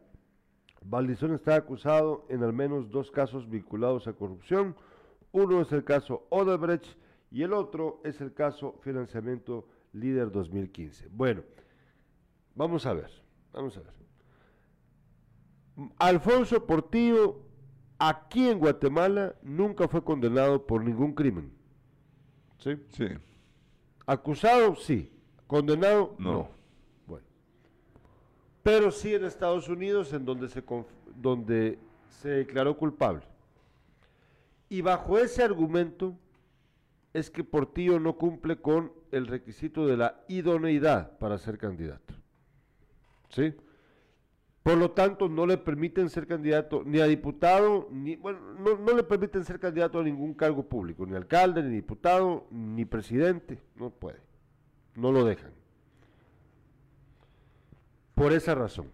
[0.83, 4.77] Valdizón está acusado en al menos dos casos vinculados a corrupción.
[5.33, 6.99] Uno es el caso Odebrecht
[7.31, 11.09] y el otro es el caso Financiamiento Líder 2015.
[11.11, 11.43] Bueno,
[12.55, 13.30] vamos a ver.
[13.53, 13.93] Vamos a ver.
[15.99, 17.41] Alfonso Portillo,
[17.99, 21.51] aquí en Guatemala, nunca fue condenado por ningún crimen.
[22.59, 22.77] ¿Sí?
[22.91, 23.07] Sí.
[24.07, 25.11] Acusado, sí.
[25.47, 26.33] Condenado, No.
[26.33, 26.49] no.
[27.07, 27.27] Bueno.
[28.63, 30.63] Pero sí en Estados Unidos, en donde se,
[31.17, 31.79] donde
[32.21, 33.23] se declaró culpable.
[34.69, 36.15] Y bajo ese argumento
[37.13, 42.15] es que Portillo no cumple con el requisito de la idoneidad para ser candidato.
[43.31, 43.55] ¿Sí?
[44.63, 48.95] Por lo tanto, no le permiten ser candidato ni a diputado, ni, bueno, no, no
[48.95, 53.91] le permiten ser candidato a ningún cargo público, ni alcalde, ni diputado, ni presidente, no
[53.91, 54.21] puede,
[54.97, 55.53] no lo dejan.
[58.15, 58.89] Por esa razón.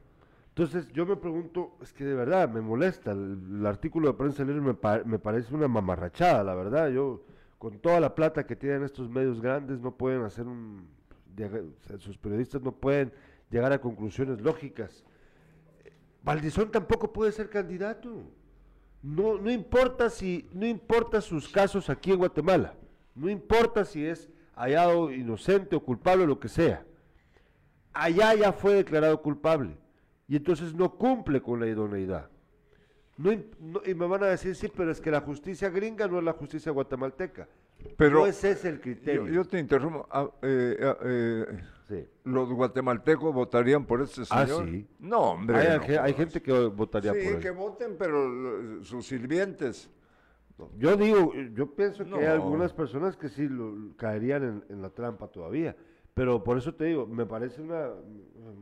[0.50, 4.60] Entonces, yo me pregunto, es que de verdad me molesta, el, artículo de prensa libre
[4.60, 7.24] me, me parece una mamarrachada, la verdad, yo,
[7.58, 10.86] con toda la plata que tienen estos medios grandes, no pueden hacer un,
[11.80, 13.12] sea, sus periodistas no pueden
[13.50, 15.04] llegar a conclusiones lógicas.
[16.22, 18.22] Valdizón tampoco puede ser candidato.
[19.02, 22.74] No, no importa si, no importa sus casos aquí en Guatemala.
[23.14, 26.84] No importa si es hallado inocente o culpable o lo que sea.
[27.92, 29.76] Allá ya fue declarado culpable.
[30.28, 32.28] Y entonces no cumple con la idoneidad.
[33.16, 33.30] No
[33.60, 36.24] no- y me van a decir, sí, pero es que la justicia gringa no es
[36.24, 37.48] la justicia guatemalteca.
[37.96, 39.26] Pero no es ese el criterio.
[39.26, 40.06] yo, yo te interrumpo.
[40.10, 41.46] Ah, eh, ah, eh,
[41.88, 42.04] Sí.
[42.24, 44.66] ¿Los guatemaltecos votarían por este Ah, señor?
[44.68, 44.86] sí.
[44.98, 45.58] No, hombre.
[45.58, 46.14] hay, no hay jodas.
[46.16, 47.40] gente que votaría Sí, por él.
[47.40, 49.88] que voten, pero lo- sus sirvientes.
[50.78, 54.90] Yo digo, yo pienso que hay algunas personas que sí lo- caerían en, en la
[54.90, 55.76] trampa todavía.
[56.14, 57.90] Pero por eso te digo, me parece una,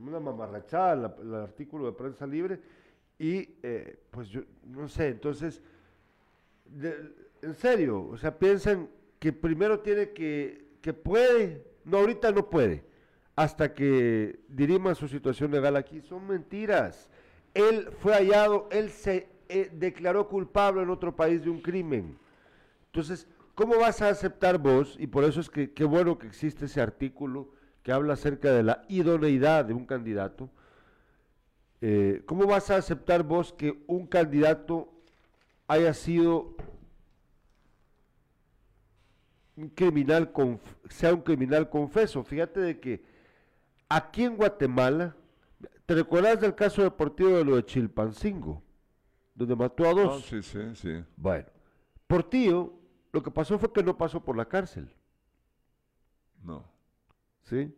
[0.05, 2.61] una mamarrachada la- el artículo de prensa libre.
[3.16, 5.62] Y eh, pues yo no sé, entonces,
[6.66, 7.12] de-
[7.43, 12.85] en serio, o sea, piensan que primero tiene que, que puede, no, ahorita no puede,
[13.37, 16.01] hasta que dirima su situación legal aquí.
[16.03, 17.11] Son mentiras.
[17.53, 22.18] Él fue hallado, él se eh, declaró culpable en otro país de un crimen.
[22.87, 24.97] Entonces, ¿cómo vas a aceptar vos?
[24.99, 27.49] Y por eso es que qué bueno que existe ese artículo
[27.82, 30.49] que habla acerca de la idoneidad de un candidato.
[31.80, 34.91] Eh, ¿Cómo vas a aceptar vos que un candidato
[35.68, 36.57] haya sido
[39.57, 40.32] un criminal,
[40.89, 42.24] sea un criminal confeso?
[42.24, 43.14] Fíjate de que
[43.97, 45.15] aquí en Guatemala,
[45.87, 48.63] ¿te recuerdas del caso deportivo de lo de Chilpancingo?
[49.35, 50.25] Donde mató a dos.
[50.25, 51.05] sí, sí, sí.
[51.17, 51.47] Bueno,
[52.07, 52.73] Portillo,
[53.13, 54.89] lo que pasó fue que no pasó por la cárcel,
[56.43, 56.65] No.
[57.43, 57.75] ¿sí?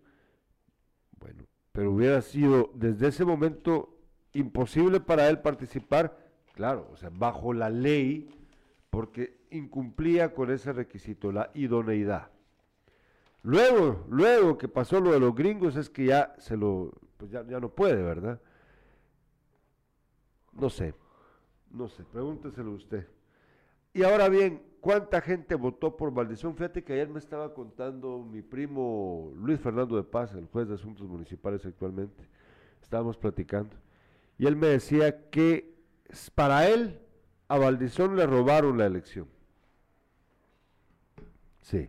[1.18, 3.98] Bueno, pero hubiera sido desde ese momento
[4.32, 6.16] imposible para él participar,
[6.52, 8.28] claro, o sea, bajo la ley,
[8.90, 12.30] porque incumplía con ese requisito, la idoneidad.
[13.46, 17.44] Luego, luego que pasó lo de los gringos es que ya se lo, pues ya,
[17.44, 18.40] no puede, ¿verdad?
[20.52, 20.94] No sé,
[21.70, 23.06] no sé, pregúnteselo usted.
[23.94, 26.56] Y ahora bien, ¿cuánta gente votó por Valdizón?
[26.56, 30.74] Fíjate que ayer me estaba contando mi primo Luis Fernando de Paz, el juez de
[30.74, 32.28] asuntos municipales actualmente.
[32.82, 33.76] Estábamos platicando.
[34.38, 35.72] Y él me decía que
[36.34, 36.98] para él
[37.46, 39.28] a Valdizón le robaron la elección.
[41.60, 41.88] Sí.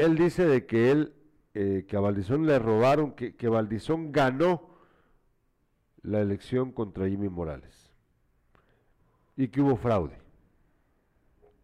[0.00, 1.12] Él dice de que él,
[1.52, 4.70] eh, que a Valdizón le robaron, que, que Valdizón ganó
[6.00, 7.92] la elección contra Jimmy Morales.
[9.36, 10.16] Y que hubo fraude.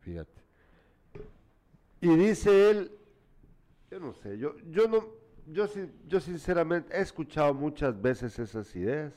[0.01, 0.43] Fíjate.
[2.03, 2.93] Y dice él,
[3.91, 5.07] yo no sé, yo, yo no,
[5.47, 5.64] yo,
[6.07, 9.14] yo sinceramente he escuchado muchas veces esas ideas,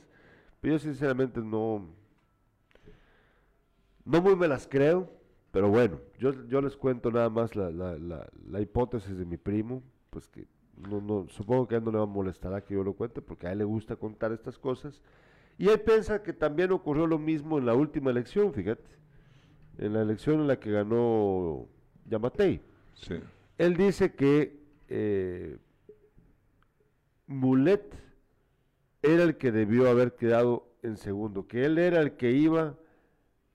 [0.62, 1.86] pero yo sinceramente no,
[4.02, 5.19] no muy me las creo,
[5.50, 9.36] pero bueno, yo, yo les cuento nada más la, la, la, la hipótesis de mi
[9.36, 10.46] primo, pues que
[10.88, 12.94] no, no, supongo que a él no le va a molestar a que yo lo
[12.94, 15.00] cuente, porque a él le gusta contar estas cosas,
[15.58, 18.90] y él piensa que también ocurrió lo mismo en la última elección, fíjate,
[19.78, 21.66] en la elección en la que ganó
[22.06, 22.60] Yamatei.
[22.94, 23.16] Sí.
[23.58, 25.58] Él dice que eh,
[27.26, 27.94] Mulet
[29.02, 32.76] era el que debió haber quedado en segundo, que él era el que iba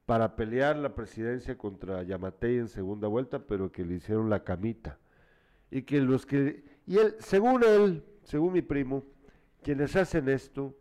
[0.06, 5.00] para pelear la presidencia contra Yamatei en segunda vuelta, pero que le hicieron la camita.
[5.72, 9.04] Y que los que, y él, según él, según mi primo,
[9.64, 10.76] quienes hacen esto,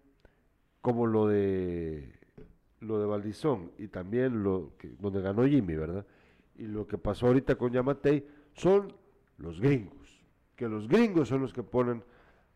[0.80, 2.12] como lo de
[2.80, 6.06] lo de Valdizón y también lo que, donde ganó Jimmy, ¿verdad?
[6.56, 8.92] Y lo que pasó ahorita con Yamatei, son
[9.38, 10.22] los gringos,
[10.54, 12.04] que los gringos son los que ponen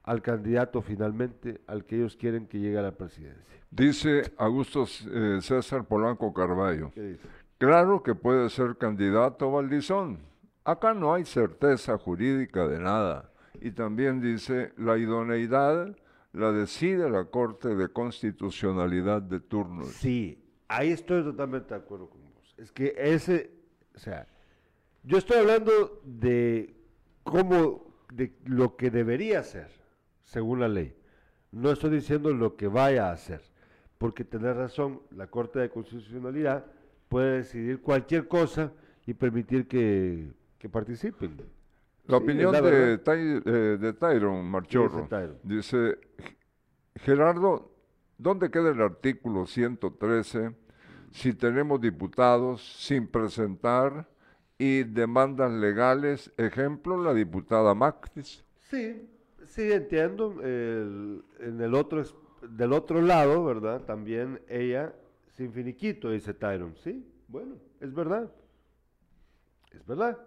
[0.09, 3.45] al candidato finalmente al que ellos quieren que llegue a la presidencia.
[3.71, 6.91] Dice Augusto eh, César Polanco Carballo.
[6.93, 7.29] ¿Qué dice?
[7.59, 10.21] Claro que puede ser candidato Valdizón.
[10.65, 13.31] Acá no hay certeza jurídica de nada.
[13.61, 15.95] Y también dice, la idoneidad
[16.33, 19.85] la decide la Corte de Constitucionalidad de turno.
[19.85, 22.55] Sí, ahí estoy totalmente de acuerdo con vos.
[22.57, 23.51] Es que ese,
[23.95, 24.27] o sea,
[25.03, 26.75] yo estoy hablando de
[27.25, 29.78] cómo, de lo que debería hacer,
[30.29, 30.95] según la ley.
[31.53, 33.41] No estoy diciendo lo que vaya a hacer,
[33.97, 36.67] porque tener razón, la Corte de Constitucionalidad
[37.09, 38.71] puede decidir cualquier cosa
[39.07, 41.39] y permitir que, que participen.
[42.07, 42.99] La Sí, opinión la de.
[43.03, 45.07] Tai- eh, de Tyron Marchorro.
[45.09, 45.39] Tyron.
[45.43, 45.99] Dice,
[46.97, 47.71] Gerardo,
[48.19, 50.55] ¿dónde queda el artículo 113
[51.11, 54.07] si tenemos diputados sin presentar
[54.59, 56.33] y demandas legales?
[56.37, 58.45] Ejemplo, la diputada Mactis.
[58.71, 59.09] Sí,
[59.49, 60.41] sí, entiendo.
[60.43, 62.03] El- en el otro,
[62.43, 63.83] del otro lado, ¿verdad?
[63.85, 64.95] También ella,
[65.31, 66.75] sin finiquito, dice Tyron.
[66.77, 68.31] Sí, bueno, es verdad.
[69.73, 70.19] Es verdad.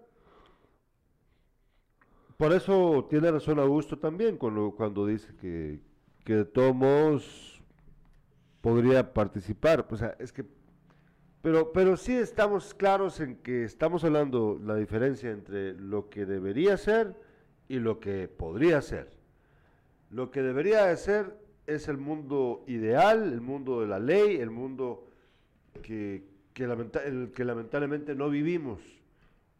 [2.37, 5.79] Por eso tiene razón Augusto también cuando, cuando dice que,
[6.23, 7.61] que de todos modos
[8.61, 9.85] podría participar.
[9.89, 10.45] O sea, es que
[11.41, 16.77] pero, pero sí estamos claros en que estamos hablando la diferencia entre lo que debería
[16.77, 17.15] ser
[17.71, 19.07] y lo que podría ser.
[20.09, 24.51] Lo que debería de ser es el mundo ideal, el mundo de la ley, el
[24.51, 25.07] mundo
[25.81, 26.21] que,
[26.53, 28.81] el que lamentablemente no vivimos.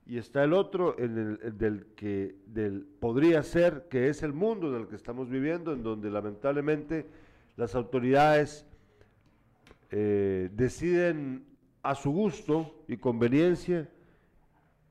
[0.05, 4.33] Y está el otro en el, el del que del podría ser, que es el
[4.33, 7.05] mundo en el que estamos viviendo, en donde lamentablemente
[7.55, 8.65] las autoridades
[9.89, 11.45] eh, deciden
[11.81, 13.87] a su gusto y conveniencia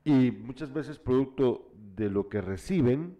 [0.03, 3.17] y muchas veces producto de lo que reciben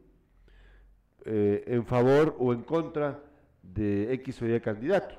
[1.25, 3.23] eh, en favor o en contra
[3.61, 5.15] de X o Y candidato.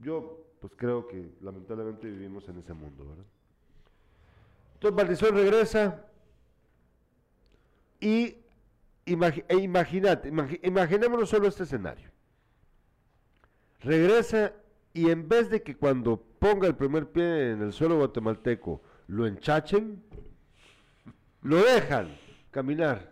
[0.00, 3.24] Yo pues creo que lamentablemente vivimos en ese mundo, ¿verdad?
[4.74, 6.04] Entonces Maldición regresa
[8.00, 8.36] y
[9.06, 9.56] e
[10.62, 12.10] imaginémonos solo este escenario.
[13.80, 14.52] Regresa
[14.92, 19.26] y en vez de que cuando ponga el primer pie en el suelo guatemalteco lo
[19.26, 20.02] enchachen,
[21.42, 22.16] lo dejan
[22.50, 23.10] caminar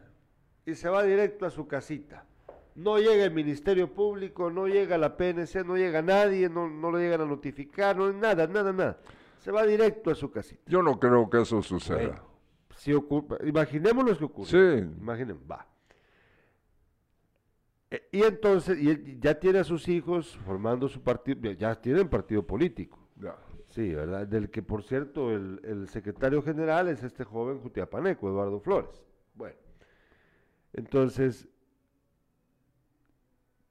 [0.65, 2.25] y se va directo a su casita.
[2.75, 6.99] No llega el Ministerio Público, no llega la PNC, no llega nadie, no, no lo
[6.99, 8.99] llegan a notificar, no nada, nada, nada.
[9.39, 10.63] Se va directo a su casita.
[10.67, 11.97] Yo no creo que eso suceda.
[11.97, 12.23] Bueno,
[12.77, 14.49] si ocurre, imaginémonos que ocurre.
[14.49, 14.87] Sí.
[15.01, 15.67] Imaginen, va.
[17.91, 22.47] Eh, y entonces, y ya tiene a sus hijos formando su partido, ya tienen partido
[22.47, 22.99] político.
[23.17, 23.37] Ya.
[23.77, 24.27] Sí, ¿verdad?
[24.27, 29.05] Del que, por cierto, el, secretario general es este joven jutiapaneco, Eduardo Flores.
[29.35, 29.59] Bueno,
[30.73, 31.47] entonces,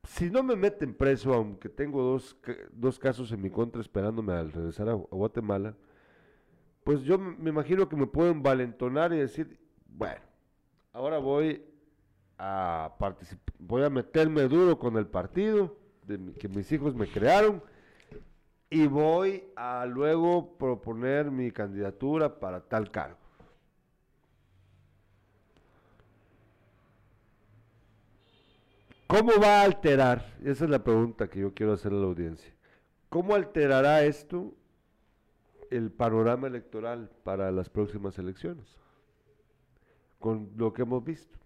[0.03, 2.37] si no me meten preso, aunque tengo dos,
[2.71, 5.75] dos casos en mi contra esperándome al regresar a, Guatemala,
[6.83, 10.21] pues yo me imagino que me pueden valentonar y decir, bueno,
[10.93, 11.65] ahora voy
[12.37, 15.75] a participar, voy a meterme duro con el partido
[16.05, 17.63] de que mis hijos me crearon
[18.69, 23.17] y voy a luego proponer mi candidatura para tal cargo.
[29.07, 30.35] ¿Cómo va a alterar?
[30.43, 32.51] Esa es la pregunta que yo quiero hacer a la audiencia.
[33.09, 34.53] ¿Cómo alterará esto
[35.69, 38.65] el panorama electoral para las próximas elecciones?
[40.19, 41.37] Con lo que hemos visto.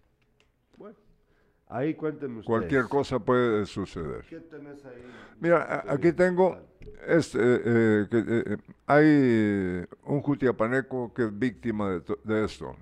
[1.69, 2.47] Ahí cuéntenme ustedes.
[2.47, 4.25] Cualquier cosa puede suceder.
[4.27, 5.03] ¿Qué tenés ahí?
[5.39, 6.57] Mira, aquí tengo,
[7.07, 8.57] este, eh, que, eh,
[8.87, 12.75] hay un jutiapaneco que es víctima de, de esto.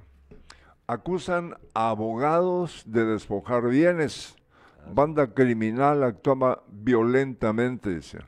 [0.88, 4.38] Acusan a abogados de despojar bienes.
[4.93, 8.19] Banda criminal actuaba violentamente, dice.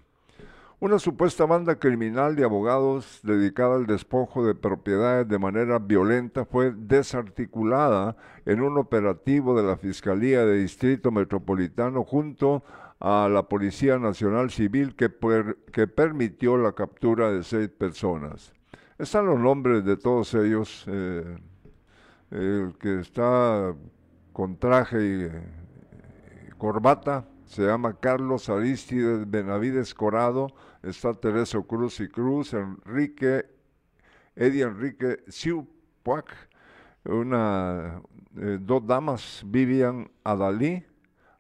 [0.82, 6.72] Una supuesta banda criminal de abogados dedicada al despojo de propiedades de manera violenta fue
[6.72, 8.16] desarticulada
[8.46, 12.64] en un operativo de la Fiscalía de Distrito Metropolitano junto
[13.02, 18.54] a la Policía Nacional Civil que, per- que permitió la captura de seis personas.
[18.98, 20.86] Están los nombres de todos ellos.
[20.88, 21.38] eh,
[22.32, 23.74] el que está
[24.32, 25.32] con traje y eh,
[26.58, 30.54] corbata se llama Carlos Aristides Benavides Corado,
[30.84, 33.46] está Tereso Cruz y Cruz, Enrique,
[34.36, 36.36] Eddie Enrique Siupuac,
[37.06, 38.02] una,
[38.38, 40.84] eh, dos damas, Vivian Adalí,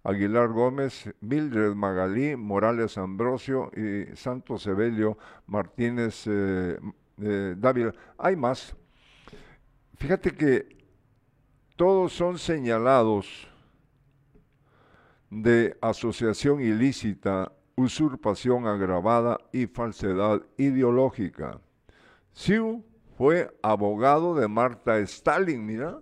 [0.03, 6.79] Aguilar Gómez, Mildred Magalí, Morales Ambrosio y Santos Evelio Martínez eh,
[7.21, 7.93] eh, Dávila.
[8.17, 8.75] Hay más.
[9.97, 10.77] Fíjate que
[11.75, 13.47] todos son señalados
[15.29, 21.61] de asociación ilícita, usurpación agravada y falsedad ideológica.
[22.33, 22.83] Siu
[23.17, 25.99] fue abogado de Marta Stalin, mira,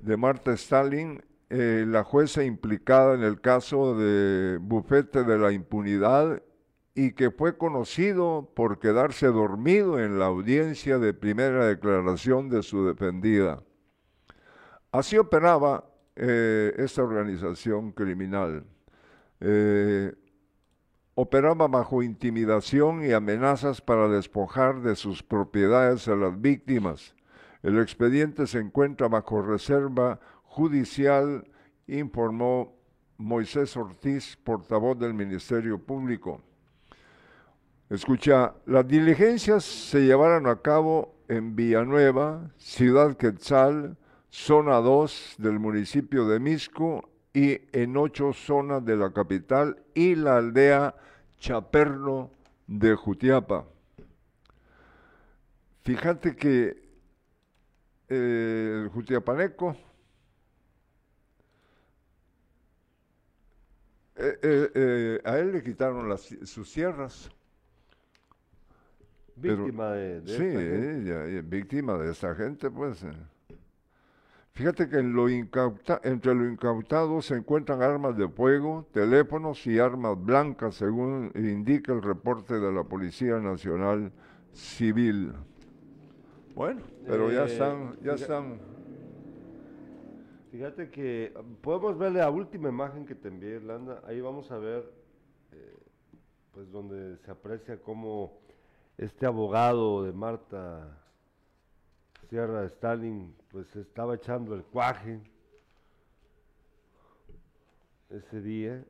[0.00, 6.42] de Marta Stalin, eh, la jueza implicada en el caso de Bufete de la Impunidad
[6.94, 12.86] y que fue conocido por quedarse dormido en la audiencia de primera declaración de su
[12.86, 13.62] defendida.
[14.92, 15.84] Así operaba
[16.16, 18.64] eh, esta organización criminal.
[19.40, 20.12] Eh,
[21.14, 27.14] operaba bajo intimidación y amenazas para despojar de sus propiedades a las víctimas.
[27.62, 31.46] El expediente se encuentra bajo reserva judicial,
[31.86, 32.78] informó
[33.18, 36.42] Moisés Ortiz, portavoz del Ministerio Público.
[37.90, 43.98] Escucha, las diligencias se llevaron a cabo en Villanueva, Ciudad Quetzal,
[44.30, 50.38] zona 2 del municipio de Misco y en ocho zonas de la capital y la
[50.38, 50.94] aldea
[51.38, 52.30] Chaperno
[52.66, 53.66] de Jutiapa.
[55.82, 56.82] Fíjate que
[58.08, 59.76] eh, el Jutiapaneco
[64.16, 67.30] eh, eh, a él le quitaron las, sus tierras.
[69.36, 73.02] Víctima de, Sí, víctima de esa gente, pues.
[74.52, 80.22] Fíjate que en lo entre lo incautado se encuentran armas de fuego, teléfonos y armas
[80.22, 84.12] blancas, según indica el reporte de la Policía Nacional
[84.52, 85.32] Civil.
[86.54, 88.60] Bueno, pero ya eh, están, ya están.
[90.50, 91.32] Fíjate que
[91.62, 94.02] podemos ver la última imagen que te envié, Irlanda.
[94.04, 94.92] Ahí vamos a ver,
[95.52, 95.78] eh,
[96.50, 98.40] pues donde se aprecia cómo
[98.98, 100.98] este abogado de Marta
[102.28, 105.20] Sierra Stalin, pues estaba echando el cuaje
[108.08, 108.84] ese día.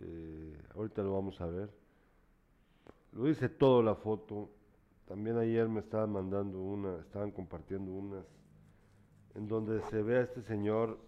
[0.00, 1.70] Eh, ahorita lo vamos a ver.
[3.12, 4.50] Lo hice todo la foto.
[5.06, 8.26] También ayer me estaban mandando una, estaban compartiendo unas,
[9.34, 10.98] en donde se ve a este señor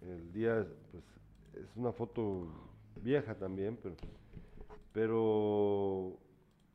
[0.00, 1.04] el día, pues
[1.54, 2.46] es una foto
[3.02, 3.96] vieja también, pero,
[4.92, 6.18] pero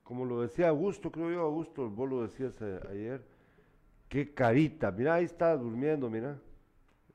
[0.03, 3.25] como lo decía Augusto, creo yo, Augusto, vos lo decías eh, ayer,
[4.09, 6.39] qué carita, mira, ahí está durmiendo, mira,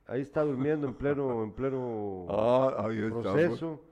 [0.07, 3.83] ahí está durmiendo en pleno, en pleno ah, proceso.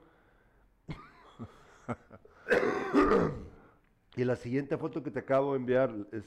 [4.16, 6.24] y la siguiente foto que te acabo de enviar es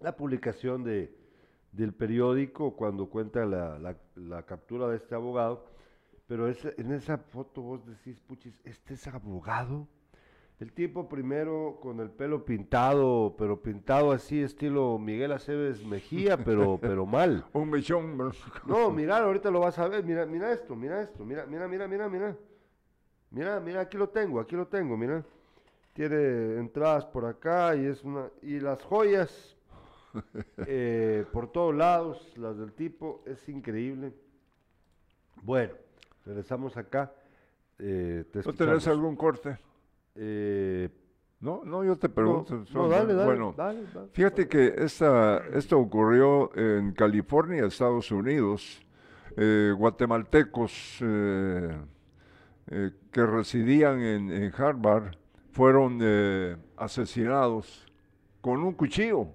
[0.00, 1.16] la publicación de,
[1.72, 5.66] del periódico cuando cuenta la, la, captura de este abogado,
[6.26, 9.88] pero en esa foto vos decís, puchis, ¿este es abogado?
[10.58, 16.78] El tipo primero con el pelo pintado, pero pintado así estilo Miguel Aceves Mejía, pero
[16.80, 17.44] pero mal.
[17.52, 18.16] Un mechón.
[18.66, 20.02] No, mira, ahorita lo vas a ver.
[20.02, 22.36] Mira, mira esto, mira esto, mira, mira, mira, mira, mira.
[23.30, 25.22] Mira, mira, aquí lo tengo, aquí lo tengo, mira.
[25.92, 29.56] Tiene entradas por acá y es una y las joyas
[30.66, 34.14] eh, por todos lados, las del tipo, es increíble.
[35.42, 35.74] Bueno,
[36.24, 37.12] regresamos acá.
[37.78, 39.58] Eh, ¿No tenés algún corte?
[40.16, 40.88] Eh,
[41.40, 42.64] no, no, yo te pregunto.
[42.72, 43.54] No, dale, dale, bueno,
[44.12, 48.82] fíjate que esta, esto ocurrió en California, Estados Unidos.
[49.38, 51.78] Eh, guatemaltecos eh,
[53.12, 55.14] que residían en, en Harvard
[55.52, 56.00] fueron
[56.76, 57.86] asesinados
[58.40, 59.28] con un cuchillo.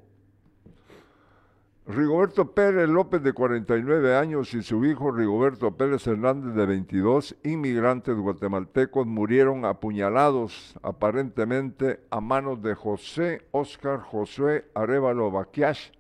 [1.92, 8.16] Rigoberto Pérez López, de 49 años, y su hijo Rigoberto Pérez Hernández, de 22, inmigrantes
[8.16, 15.92] guatemaltecos, murieron apuñalados aparentemente a manos de José Oscar Josué Arevalo Baquiash,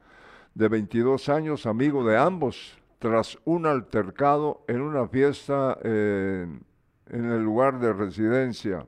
[0.55, 6.47] de 22 años, amigo de ambos, tras un altercado en una fiesta eh,
[7.09, 8.85] en el lugar de residencia.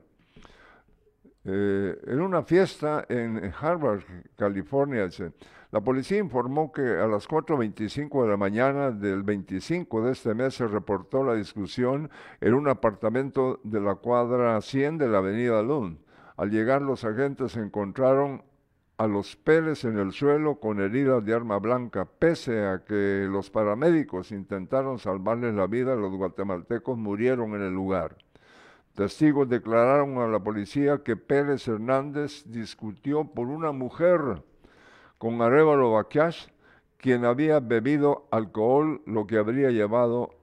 [1.46, 4.00] Eh, en una fiesta en Harvard,
[4.36, 5.08] California.
[5.74, 10.54] La policía informó que a las 4.25 de la mañana del 25 de este mes
[10.54, 12.10] se reportó la discusión
[12.40, 15.98] en un apartamento de la cuadra 100 de la avenida Lund.
[16.36, 18.44] Al llegar los agentes encontraron
[18.98, 22.04] a los Pérez en el suelo con heridas de arma blanca.
[22.04, 28.16] Pese a que los paramédicos intentaron salvarles la vida, los guatemaltecos murieron en el lugar.
[28.94, 34.44] Testigos declararon a la policía que Pérez Hernández discutió por una mujer
[35.24, 36.50] con Arevalo Baquias,
[36.98, 40.34] quien había bebido alcohol, lo que habría llevado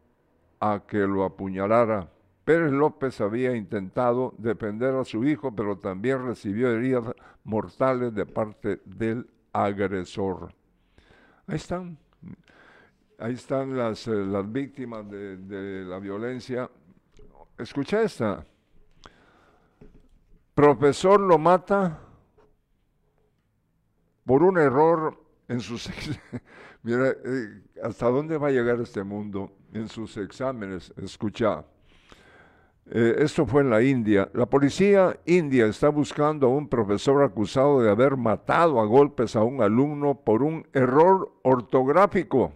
[0.60, 2.10] a que lo apuñalara.
[2.46, 7.14] Pérez López había intentado defender a su hijo, pero también recibió heridas
[7.44, 10.52] mortales de parte del agresor.
[11.46, 12.00] Ahí están,
[13.20, 16.68] ahí están las, eh, las víctimas de, de la violencia.
[17.56, 18.44] Escucha esta.
[20.56, 22.00] Profesor lo mata
[24.26, 25.18] por un error
[25.48, 25.90] en sus...
[26.84, 30.92] Mira, eh, ¿hasta dónde va a llegar este mundo en sus exámenes?
[30.98, 31.64] Escucha.
[32.90, 34.30] Eh, esto fue en la India.
[34.34, 39.44] La policía india está buscando a un profesor acusado de haber matado a golpes a
[39.44, 42.54] un alumno por un error ortográfico.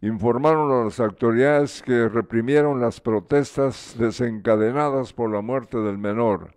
[0.00, 6.54] informaron a las autoridades que reprimieron las protestas desencadenadas por la muerte del menor.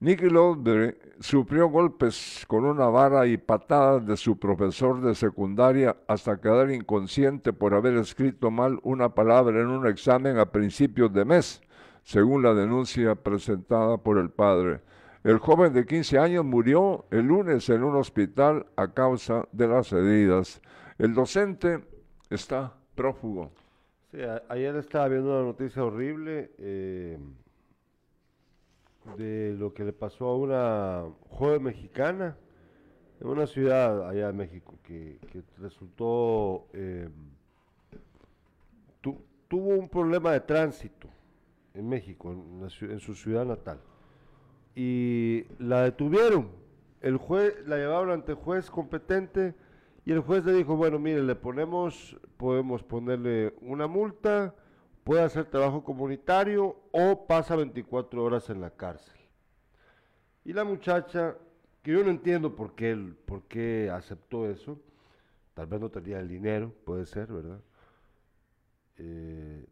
[0.00, 6.40] Nicky Lodbury sufrió golpes con una vara y patadas de su profesor de secundaria hasta
[6.40, 11.60] quedar inconsciente por haber escrito mal una palabra en un examen a principios de mes,
[12.04, 14.82] según la denuncia presentada por el padre.
[15.24, 19.92] El joven de 15 años murió el lunes en un hospital a causa de las
[19.92, 20.62] heridas.
[20.98, 21.80] El docente
[22.30, 23.50] está prófugo.
[24.12, 24.18] Sí,
[24.48, 26.52] ayer estaba viendo una noticia horrible.
[26.58, 27.18] Eh,
[29.16, 32.36] de lo que le pasó a una joven mexicana
[33.20, 35.18] en una ciudad allá en México que,
[35.58, 37.12] resultó, em,
[39.48, 41.08] tuvo un problema de tránsito
[41.74, 43.80] en México, en, su ciudad natal.
[44.74, 46.50] Y la detuvieron.
[47.00, 49.54] El juez, la llevaron ante el juez competente
[50.04, 54.54] y el juez le dijo, bueno, mire, le ponemos, podemos ponerle una multa,
[55.08, 59.16] puede hacer trabajo comunitario o pasa 24 horas en la cárcel.
[60.44, 61.34] Y la muchacha,
[61.82, 62.94] que yo no entiendo por qué,
[63.24, 64.78] por qué aceptó eso,
[65.54, 67.58] tal vez no tenía el dinero, puede ser, ¿verdad?
[68.98, 69.64] Eh,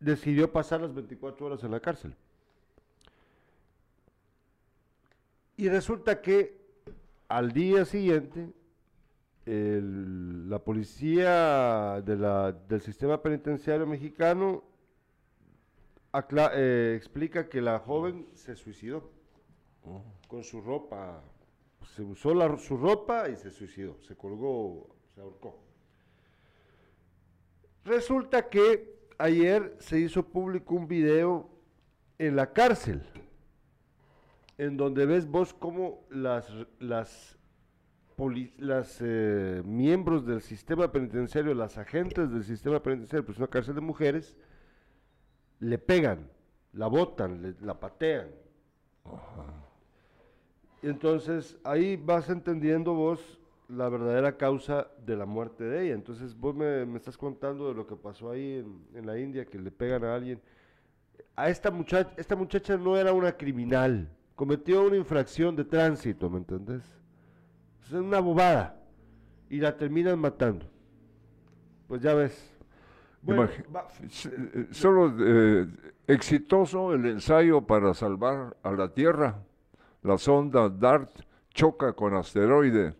[0.00, 2.14] decidió pasar las 24 horas en la cárcel.
[5.56, 6.60] Y resulta que
[7.26, 8.52] al día siguiente
[9.46, 14.64] la policía del sistema penitenciario mexicano
[16.54, 19.10] eh, explica que la joven se suicidó
[20.26, 21.22] con su ropa.
[21.94, 25.56] Se usó su ropa y se suicidó, se colgó, se ahorcó.
[27.84, 31.48] Resulta que ayer se hizo público un video
[32.18, 33.02] en la cárcel,
[34.58, 37.38] en donde ves vos cómo las, las
[38.58, 43.82] las eh, miembros del sistema penitenciario, las agentes del sistema penitenciario, pues una cárcel de
[43.82, 44.36] mujeres,
[45.60, 46.30] le pegan,
[46.72, 48.28] la botan, la patean.
[50.82, 53.38] Entonces ahí vas entendiendo vos
[53.68, 55.94] la verdadera causa de la muerte de ella.
[55.94, 59.58] Entonces vos me, estás contando de lo que pasó ahí en, en, la India, que
[59.58, 60.40] le pegan a alguien.
[61.34, 66.38] A esta muchacha, esta muchacha no era una criminal, cometió una infracción de tránsito, ¿me
[66.38, 66.82] entendés?
[67.88, 68.76] Es una bobada.
[69.48, 70.66] Y la terminan matando.
[71.86, 72.52] Pues ya ves.
[74.70, 75.66] Solo eh,
[76.06, 79.42] exitoso el ensayo para salvar a la Tierra.
[80.02, 81.10] La sonda DART
[81.52, 82.94] choca con asteroide.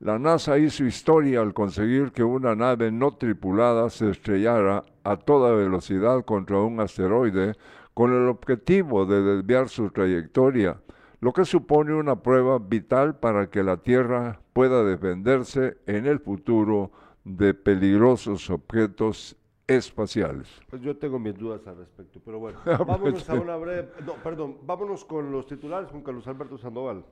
[0.00, 5.52] La NASA hizo historia al conseguir que una nave no tripulada se estrellara a toda
[5.52, 7.54] velocidad contra un asteroide
[7.94, 10.78] con el objetivo de desviar su trayectoria
[11.20, 16.90] lo que supone una prueba vital para que la Tierra pueda defenderse en el futuro
[17.24, 19.36] de peligrosos objetos
[19.66, 20.48] espaciales.
[20.70, 23.90] Pues yo tengo mis dudas al respecto, pero bueno, ah, pues vámonos a una breve,
[24.04, 27.04] no, perdón, vámonos con los titulares con Carlos Alberto Sandoval.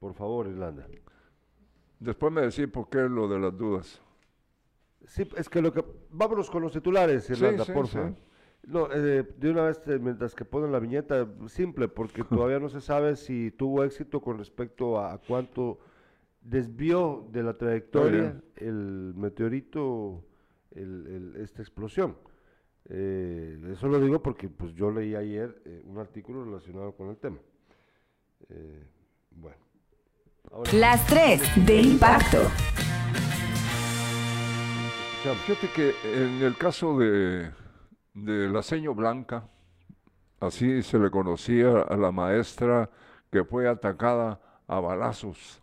[0.00, 0.86] Por favor, Irlanda.
[2.00, 4.00] Después me decís por qué lo de las dudas.
[5.06, 5.84] Sí, es que lo que...
[6.10, 8.14] Vámonos con los titulares, Irlanda, por favor.
[8.64, 12.68] No, eh, de una vez, eh, mientras que ponen la viñeta, simple, porque todavía no
[12.68, 15.80] se sabe si tuvo éxito con respecto a, cuánto
[16.40, 20.24] desvió de la trayectoria el meteorito,
[20.70, 22.16] esta explosión.
[22.88, 27.38] Eh, eso lo digo porque pues yo leí ayer un artículo relacionado con el tema.
[29.30, 29.56] bueno.
[30.72, 32.38] Las tres de impacto.
[35.46, 37.50] Fíjate que en el caso de
[38.14, 39.48] de la seño blanca,
[40.40, 42.90] así se le conocía a la maestra
[43.30, 45.62] que fue atacada a balazos.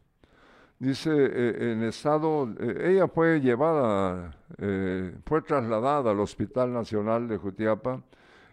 [0.80, 7.38] Dice, eh, en estado, eh, ella fue llevada, eh, fue trasladada al Hospital Nacional de
[7.38, 8.02] Jutiapa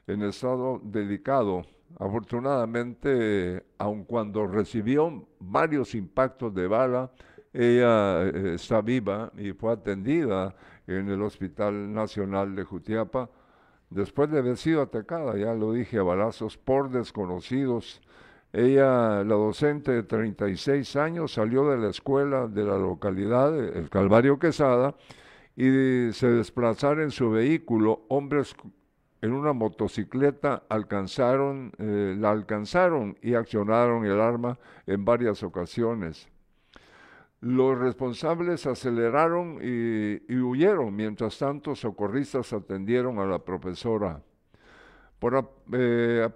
[0.06, 1.64] en estado delicado.
[1.98, 7.10] Afortunadamente, aun cuando recibió varios impactos de bala,
[7.52, 8.24] ella
[8.54, 10.54] está viva y fue atendida
[10.86, 13.30] en el Hospital Nacional de Jutiapa
[13.96, 18.02] después de haber sido atacada, ya lo dije, a balazos por desconocidos.
[18.52, 24.38] Ella, la docente de 36 años, salió de la escuela de la localidad, el Calvario
[24.38, 24.94] Quesada,
[25.56, 28.04] y se desplazaron en su vehículo.
[28.08, 28.54] Hombres
[29.22, 36.28] en una motocicleta alcanzaron, eh, la alcanzaron y accionaron el arma en varias ocasiones.
[37.40, 44.22] Los responsables aceleraron y, huyeron, mientras tanto socorristas atendieron a la profesora.
[45.18, 46.28] Por, eh,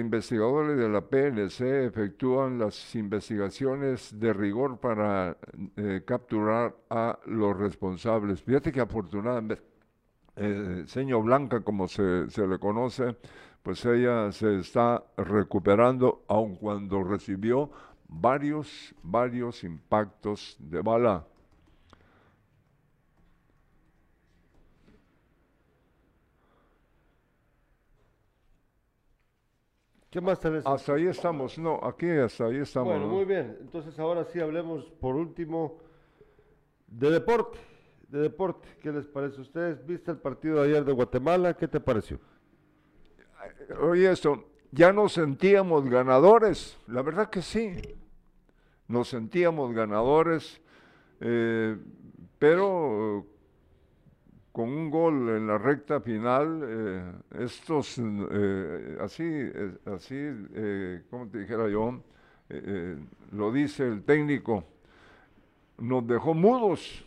[0.00, 5.36] investigadores de la PNC efectúan las investigaciones de rigor para
[5.76, 8.42] eh, capturar a los responsables.
[8.42, 9.62] Fíjate que afortunadamente,
[10.36, 10.84] eh,
[11.22, 13.16] Blanca, como se, se le conoce,
[13.62, 17.70] pues ella se está recuperando, aun cuando recibió
[18.12, 21.26] varios, varios impactos de bala.
[30.10, 30.66] ¿Qué más tenés?
[30.66, 32.92] Hasta ahí estamos, no, aquí hasta ahí estamos.
[32.92, 33.14] Bueno, ¿no?
[33.14, 33.56] muy bien.
[33.62, 35.78] Entonces ahora sí hablemos por último
[36.86, 37.58] de deporte.
[38.08, 39.86] De deporte, ¿qué les parece a ustedes?
[39.86, 41.56] ¿Viste el partido de ayer de Guatemala?
[41.56, 42.20] ¿Qué te pareció?
[43.80, 47.74] Oye, esto, ya nos sentíamos ganadores, la verdad que sí,
[48.88, 50.60] nos sentíamos ganadores,
[51.20, 51.76] eh,
[52.38, 53.24] pero eh,
[54.50, 57.98] con un gol en la recta final, eh, estos,
[59.00, 59.50] así,
[59.86, 60.28] así
[61.08, 62.02] como te dijera yo,
[63.30, 64.64] lo dice el técnico,
[65.78, 67.06] nos dejó mudos.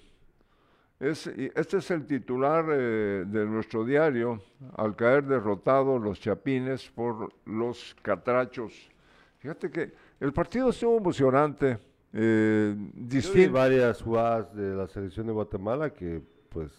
[0.97, 4.41] Este es el titular de nuestro diario,
[4.75, 8.89] al caer derrotados los chapines por los catrachos.
[9.37, 11.77] Fíjate que el partido estuvo emocionante,
[12.13, 13.53] eh, distinto.
[13.53, 16.71] varias jugadas de la selección de Guatemala que pues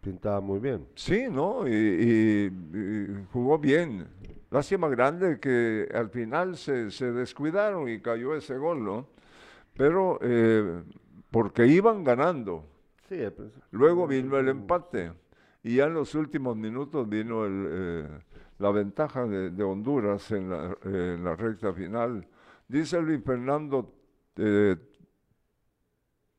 [0.00, 0.86] pintaba muy bien.
[0.94, 1.66] Sí, ¿no?
[1.66, 4.06] Y, y- y jugó bien.
[4.50, 9.08] Lástima grande que al final se, se descuidaron y cayó ese gol, ¿no?
[9.76, 10.82] Pero eh,
[11.30, 12.64] porque iban ganando.
[13.08, 13.62] Sí, principio.
[13.72, 15.12] Luego vino el empate
[15.64, 18.08] y ya en los últimos minutos vino el, eh,
[18.58, 22.24] la ventaja de, de Honduras en la, en la recta final.
[22.74, 23.94] Dice Luis Fernando
[24.34, 24.74] eh,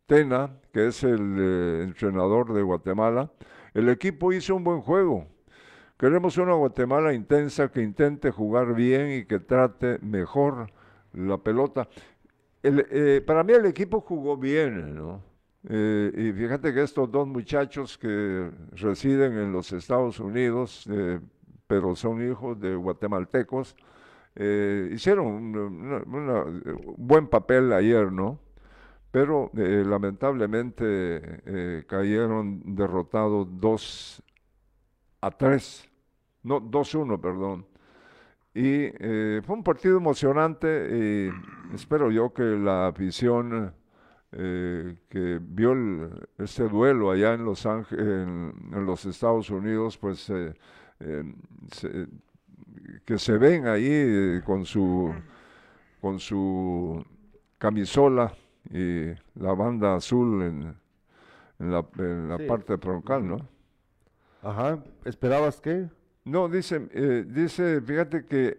[0.06, 3.32] Tena, que es el eh, entrenador de Guatemala,
[3.74, 5.30] el equipo hizo un buen juego.
[5.98, 10.74] Queremos una Guatemala intensa que intente jugar bien y que trate mejor
[11.14, 11.88] la pelota.
[12.62, 15.24] El, eh, para mí el equipo jugó bien, ¿no?
[15.70, 20.86] Eh, y fíjate que estos dos muchachos que residen en los Estados Unidos,
[21.66, 23.78] pero son hijos de guatemaltecos,
[24.36, 28.40] eh, hicieron un buen papel ayer, ¿no?
[29.12, 30.84] Pero eh, lamentablemente
[31.46, 34.22] eh, cayeron derrotados 2
[35.22, 35.90] a 3,
[36.44, 37.66] no, 2-1, perdón.
[38.54, 41.32] Y eh, fue un partido emocionante
[41.72, 43.74] y espero yo que la afición
[44.32, 49.98] eh, que vio el- este duelo allá en Los Ángeles, en, en los Estados Unidos,
[49.98, 50.54] pues eh,
[51.00, 51.24] eh,
[51.72, 52.08] se-
[53.06, 55.14] que se ven ahí eh, con su
[56.02, 57.04] con su
[57.58, 58.34] camisola
[58.70, 59.06] y
[59.36, 60.76] la banda azul en,
[61.60, 62.46] en la, en la Sí.
[62.48, 63.38] parte troncal, ¿no?
[64.44, 64.84] Ajá.
[65.04, 65.90] ¿Esperabas qué?
[66.24, 68.58] No, dice, eh, dice, fíjate que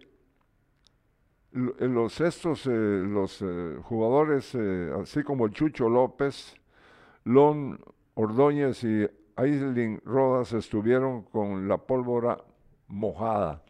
[1.52, 6.54] eh, los estos, eh, los eh, jugadores, eh, así como Chucho López,
[7.24, 7.78] Lon
[8.14, 12.38] Ordóñez y Aislinn Rodas estuvieron con la pólvora
[12.88, 13.62] mojada.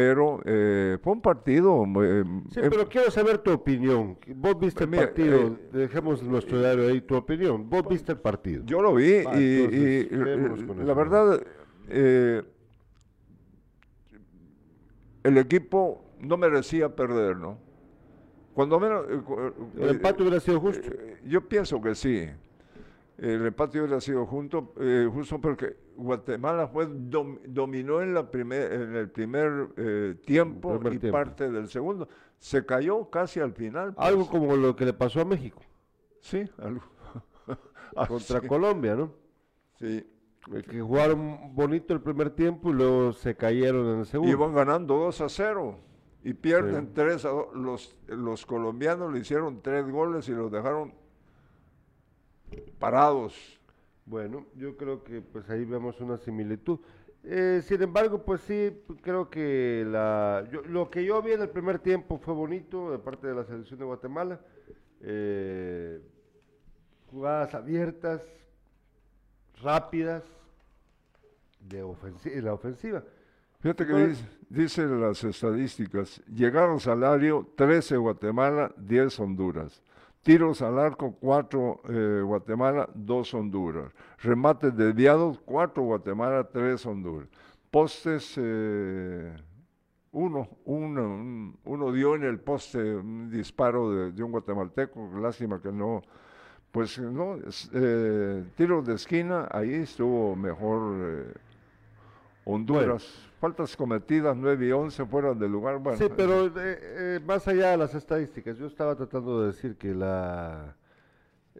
[0.00, 1.84] Pero eh, fue un partido.
[2.02, 4.16] eh, Sí, eh, pero quiero saber tu opinión.
[4.34, 7.68] Vos viste el Mira, partido, eh, dejemos nuestro diario ahí, tu opinión.
[7.68, 8.62] Vos viste el partido.
[8.64, 11.42] Yo lo vi Va, y, entonces, y, eh, la verdad,
[11.88, 12.42] eh,
[15.22, 17.58] el equipo no merecía perder, ¿no?
[18.54, 19.04] Cuando menos...
[19.08, 20.88] eh, eh, El empate hubiera sido justo.
[20.90, 22.26] eh, yo pienso que sí.
[23.20, 28.72] El empate hubiera sido junto, eh, justo porque Guatemala fue dom- dominó en, la primer,
[28.72, 31.18] en el primer eh, tiempo primer y tiempo.
[31.18, 32.08] parte del segundo.
[32.38, 33.92] Se cayó casi al final.
[33.94, 34.08] pues.
[34.08, 35.60] Algo como lo que le pasó a México
[36.20, 36.80] Sí, algo.
[38.08, 39.12] contra Así, Colombia, ¿no?
[39.74, 40.06] sí.
[40.54, 44.32] Eh, Que jugaron bonito el primer tiempo y luego se cayeron en el segundo.
[44.32, 45.76] Iban ganando 2 a 0
[46.24, 46.92] y pierden Sí.
[46.94, 47.46] 3 a 2.
[47.54, 50.94] Los, los colombianos le hicieron tres goles y los dejaron
[52.78, 53.58] parados.
[54.06, 56.80] Bueno, yo creo que pues ahí vemos una similitud.
[57.22, 61.50] Eh, sin embargo, pues sí, creo que la, yo- lo que yo vi en el
[61.50, 64.40] primer tiempo fue bonito de parte de la selección de Guatemala.
[65.02, 66.00] Eh,
[67.10, 68.22] jugadas abiertas,
[69.62, 70.24] rápidas,
[71.60, 73.04] de ofensi- en la ofensiva.
[73.60, 79.82] Fíjate que Entonces- dice, dice las estadísticas, llegaron salario 13 Guatemala, 10 Honduras.
[80.22, 81.80] Tiros al arco 4
[82.26, 83.92] Guatemala, 2 Honduras.
[84.22, 87.28] Remates desviados 4 Guatemala, 3 Honduras.
[87.70, 89.32] Postes eh,
[90.12, 95.72] uno, uno, un- uno dio en el poste un disparo de, un guatemalteco, lástima que
[95.72, 96.02] no,
[96.70, 97.36] pues no,
[97.72, 101.32] eh, tiros de esquina, ahí estuvo mejor
[102.46, 103.28] eh, Honduras.
[103.40, 105.78] Faltas cometidas 9 y 11 fuera del lugar.
[105.78, 109.76] Bueno, sí, pero eh, eh, más allá de las estadísticas, yo estaba tratando de decir
[109.76, 110.76] que la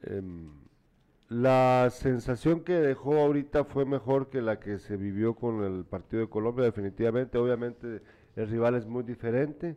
[0.03, 0.51] em,
[1.29, 6.23] La sensación que dejó ahorita fue mejor que la que se vivió con el partido
[6.23, 7.39] de Colombia, definitivamente.
[7.39, 8.03] Obviamente
[8.37, 9.77] el rival es muy diferente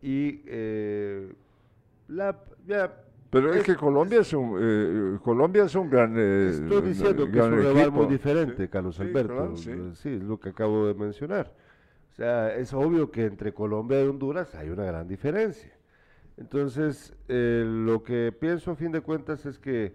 [0.00, 1.32] y eh,
[2.08, 6.80] la, ya, Pero es, que Colombia es un eh, Colombia es un gran eh, Estoy
[6.82, 9.34] diciendo que es un rival muy diferente, Carlos Sí, Alberto.
[9.34, 9.70] claro, sí.
[9.70, 11.52] Eh, sí, es lo que acabo de mencionar.
[12.10, 15.72] O sea, es obvio que entre Colombia y Honduras hay una gran diferencia.
[16.38, 19.92] Entonces, eh, lo que pienso a fin de cuentas es que,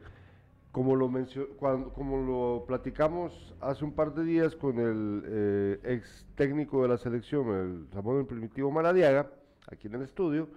[0.71, 5.79] como lo, mencio- cuan- como lo platicamos hace un par de días con el eh,
[5.83, 9.31] ex técnico de la selección, el Ramón el Primitivo Maradiaga,
[9.71, 10.49] aquí en el estudio,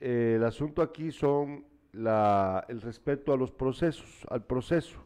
[0.00, 4.98] eh, el asunto aquí son la, el respeto a los procesos, al proceso.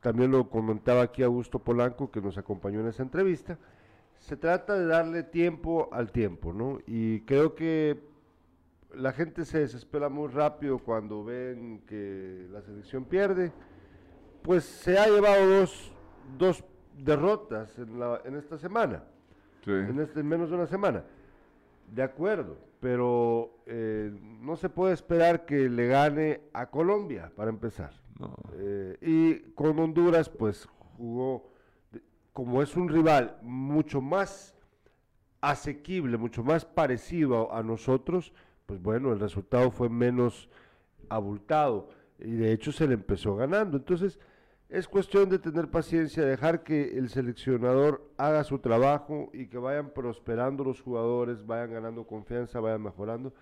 [0.00, 3.58] También lo comentaba aquí Augusto Polanco, que nos acompañó en esa entrevista.
[4.18, 6.78] Se trata de darle tiempo al tiempo, ¿no?
[6.86, 8.00] Y creo que
[8.94, 13.52] la gente se desespera muy rápido cuando ven que la selección pierde.
[14.42, 15.92] Pues se ha llevado dos,
[16.38, 16.64] dos
[16.96, 19.04] derrotas en, la- en esta semana
[19.64, 19.70] Sí.
[19.70, 21.04] en, este, en menos de una semana.
[21.94, 24.10] De acuerdo, pero eh,
[24.40, 27.92] no se puede esperar que le gane a Colombia, para empezar.
[28.18, 28.34] No.
[28.54, 30.66] Eh, y con Honduras, pues
[30.96, 31.50] jugó,
[32.32, 34.56] como es un rival mucho más
[35.40, 38.32] asequible, mucho más parecido a, a nosotros,
[38.66, 40.48] pues bueno, el resultado fue menos
[41.08, 43.76] abultado y de hecho se le empezó ganando.
[43.76, 44.18] Entonces,
[44.70, 49.90] es cuestión de tener paciencia, dejar que el seleccionador haga su trabajo y que vayan
[49.90, 53.34] prosperando los jugadores, vayan ganando confianza, vayan mejorando,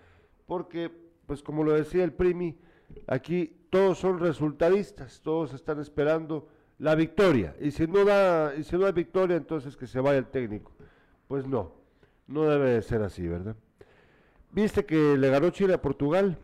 [0.47, 0.91] porque,
[1.27, 2.57] pues como lo decía el Primi,
[3.05, 6.47] aquí todos son resultadistas, todos están esperando
[6.79, 10.17] la victoria, y si no da, y si no hay victoria, entonces que se vaya
[10.17, 10.71] el técnico.
[11.27, 11.73] Pues no,
[12.25, 13.55] no debe de ser así, ¿verdad?
[14.51, 16.39] ¿Viste que le ganó Chile a Portugal?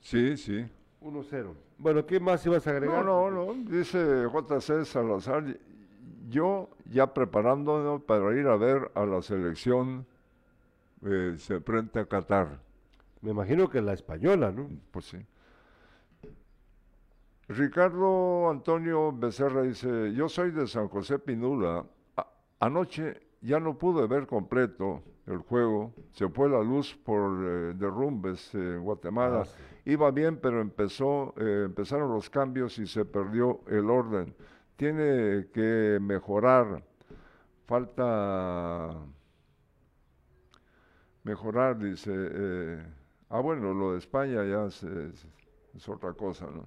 [0.00, 0.66] Sí, sí.
[1.02, 1.54] 1-0.
[1.78, 3.04] Bueno, ¿qué más ibas a agregar?
[3.04, 5.44] No, no, no, dice JC Salazar,
[6.28, 10.06] yo ya preparándonos para ir a ver a la selección
[11.04, 12.60] eh, se frente a Qatar.
[13.22, 14.68] Me imagino que la española, ¿no?
[14.90, 15.18] Pues sí.
[17.48, 21.84] Ricardo Antonio Becerra dice, yo soy de San José Pinula.
[22.16, 22.26] A-
[22.60, 25.92] anoche ya no pude ver completo el juego.
[26.12, 29.40] Se fue la luz por eh, derrumbes en Guatemala.
[29.40, 29.52] Ah, sí.
[29.84, 34.34] Iba bien, pero empezó, eh, empezaron los cambios y se perdió el orden.
[34.76, 36.82] Tiene que mejorar.
[37.66, 38.96] Falta
[41.24, 42.10] mejorar, dice.
[42.14, 42.82] eh,
[43.30, 45.26] ah, bueno, lo de España ya es, es-
[45.74, 46.66] es otra cosa, ¿no?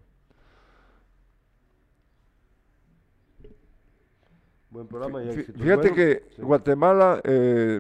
[4.70, 5.36] Buen programa y.
[5.36, 6.42] Fíjate Bueno, que sí.
[6.42, 7.80] Guatemala eh,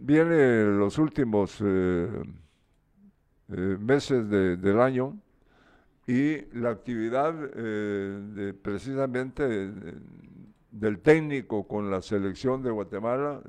[0.00, 2.08] viene los últimos eh,
[3.56, 5.16] eh, meses de- del año
[6.06, 9.94] y la actividad eh, de- precisamente de-
[10.70, 13.40] del técnico con la selección de Guatemala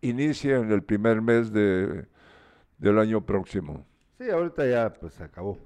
[0.00, 2.06] inicia en el primer mes de,
[2.78, 3.86] del año próximo.
[4.18, 5.56] Sí, ahorita ya pues se acabó.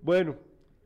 [0.00, 0.34] Bueno,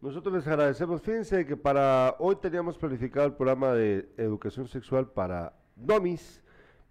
[0.02, 1.00] nosotros les agradecemos.
[1.00, 6.42] Fíjense que para hoy teníamos planificado el programa de educación sexual para domis,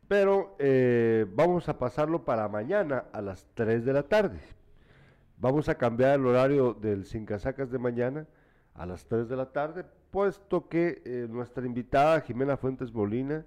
[0.08, 4.40] pero eh, vamos a pasarlo para mañana a las 3 de la tarde.
[5.40, 8.26] Vamos a cambiar el horario del Sin Casacas de mañana
[8.74, 13.46] a las 3 de la tarde, puesto que eh, nuestra invitada Jimena Fuentes Molina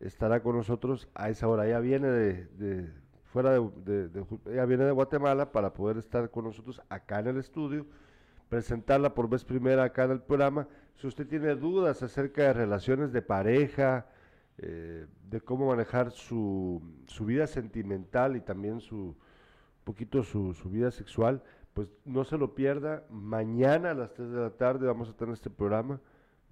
[0.00, 1.64] estará con nosotros a esa hora.
[1.68, 2.90] Ella viene de,
[3.26, 4.10] fuera de,
[4.46, 7.86] ella viene de Guatemala para poder estar con nosotros acá en el estudio,
[8.48, 10.66] presentarla por vez primera acá en el programa.
[10.96, 14.06] Si usted tiene dudas acerca de relaciones de pareja,
[14.56, 19.14] eh, de cómo manejar su, su vida sentimental y también su
[19.88, 23.06] poquito su, vida sexual, pues no se lo pierda.
[23.08, 25.98] Mañana a las 3 de la tarde vamos a tener este programa.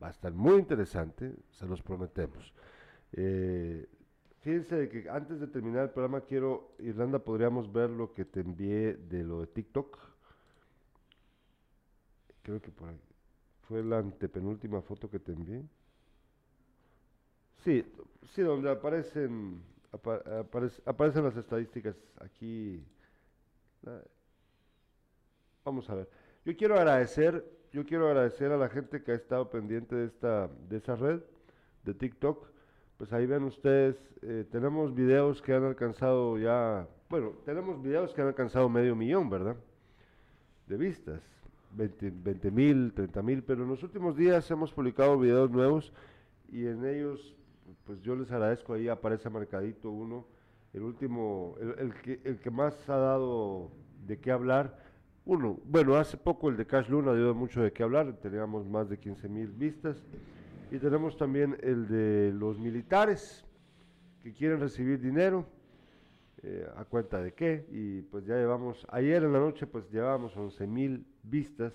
[0.03, 2.55] Va a estar muy interesante, se los prometemos.
[3.12, 3.87] Eh,
[4.41, 8.95] fíjense que antes de terminar el programa quiero, Irlanda, podríamos ver lo que te envié
[8.95, 9.99] de lo de TikTok.
[12.43, 13.01] Creo que por ahí.
[13.68, 15.62] Fue la antepenúltima foto que te envié.
[17.64, 17.84] Sí,
[18.32, 19.61] sí, donde aparecen,
[19.93, 22.82] apa- aparec- aparecen las estadísticas aquí.
[25.64, 26.09] Vamos a ver.
[26.45, 30.49] Yo quiero agradecer, yo quiero agradecer a la gente que ha estado pendiente de esta,
[30.68, 31.20] de esa red,
[31.84, 32.47] de TikTok.
[32.99, 38.22] Pues ahí ven ustedes, eh, tenemos videos que han alcanzado ya, bueno, tenemos videos que
[38.22, 39.57] han alcanzado medio millón, ¿verdad?
[40.66, 41.20] De vistas,
[41.72, 45.93] 20 mil, 30 mil, pero en los últimos días hemos publicado videos nuevos
[46.51, 47.37] y en ellos,
[47.84, 50.26] pues yo les agradezco, ahí aparece marcadito uno,
[50.76, 53.70] el último, el, que, el que más ha dado
[54.06, 54.78] de qué hablar,
[55.24, 58.90] uno, bueno, hace poco el de Cash Luna dio mucho de qué hablar, teníamos más
[58.90, 59.96] de 15 mil vistas.
[60.70, 63.44] Y tenemos también el de los militares
[64.22, 65.46] que quieren recibir dinero,
[66.42, 70.36] eh, a cuenta de qué, y pues ya llevamos, ayer en la noche pues llevamos
[70.36, 71.72] 11 mil vistas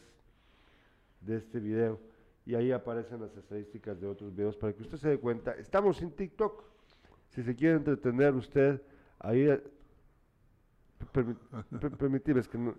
[1.21, 1.99] de este video,
[2.45, 5.53] y ahí aparecen las estadísticas de otros videos para que usted se dé cuenta.
[5.53, 6.63] Estamos en TikTok,
[7.29, 8.81] si se quiere entretener usted,
[9.22, 9.63] ahí, eh,
[11.97, 12.76] permitirles que no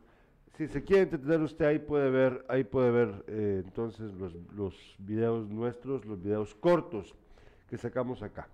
[0.57, 4.97] si se quiere entretener usted ahí puede ver, ahí puede ver eh, entonces los, los
[4.99, 7.15] videos nuestros, los videos cortos
[7.69, 8.49] que sacamos acá.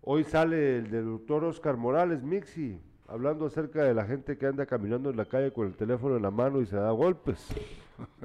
[0.00, 4.66] Hoy sale el del doctor Oscar Morales, Mixi, hablando acerca de la gente que anda
[4.66, 7.48] caminando en la calle con el teléfono en la mano y se da golpes.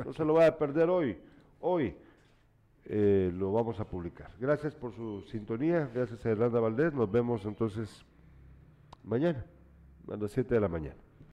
[0.03, 1.15] No se lo vaya a perder hoy.
[1.59, 1.93] Hoy
[2.85, 4.31] eh, lo vamos a publicar.
[4.39, 6.93] Gracias por su sintonía, gracias a Hernández Valdés.
[6.93, 8.03] Nos vemos entonces
[9.07, 9.45] mañana,
[10.11, 11.06] a las 7 de la mañana.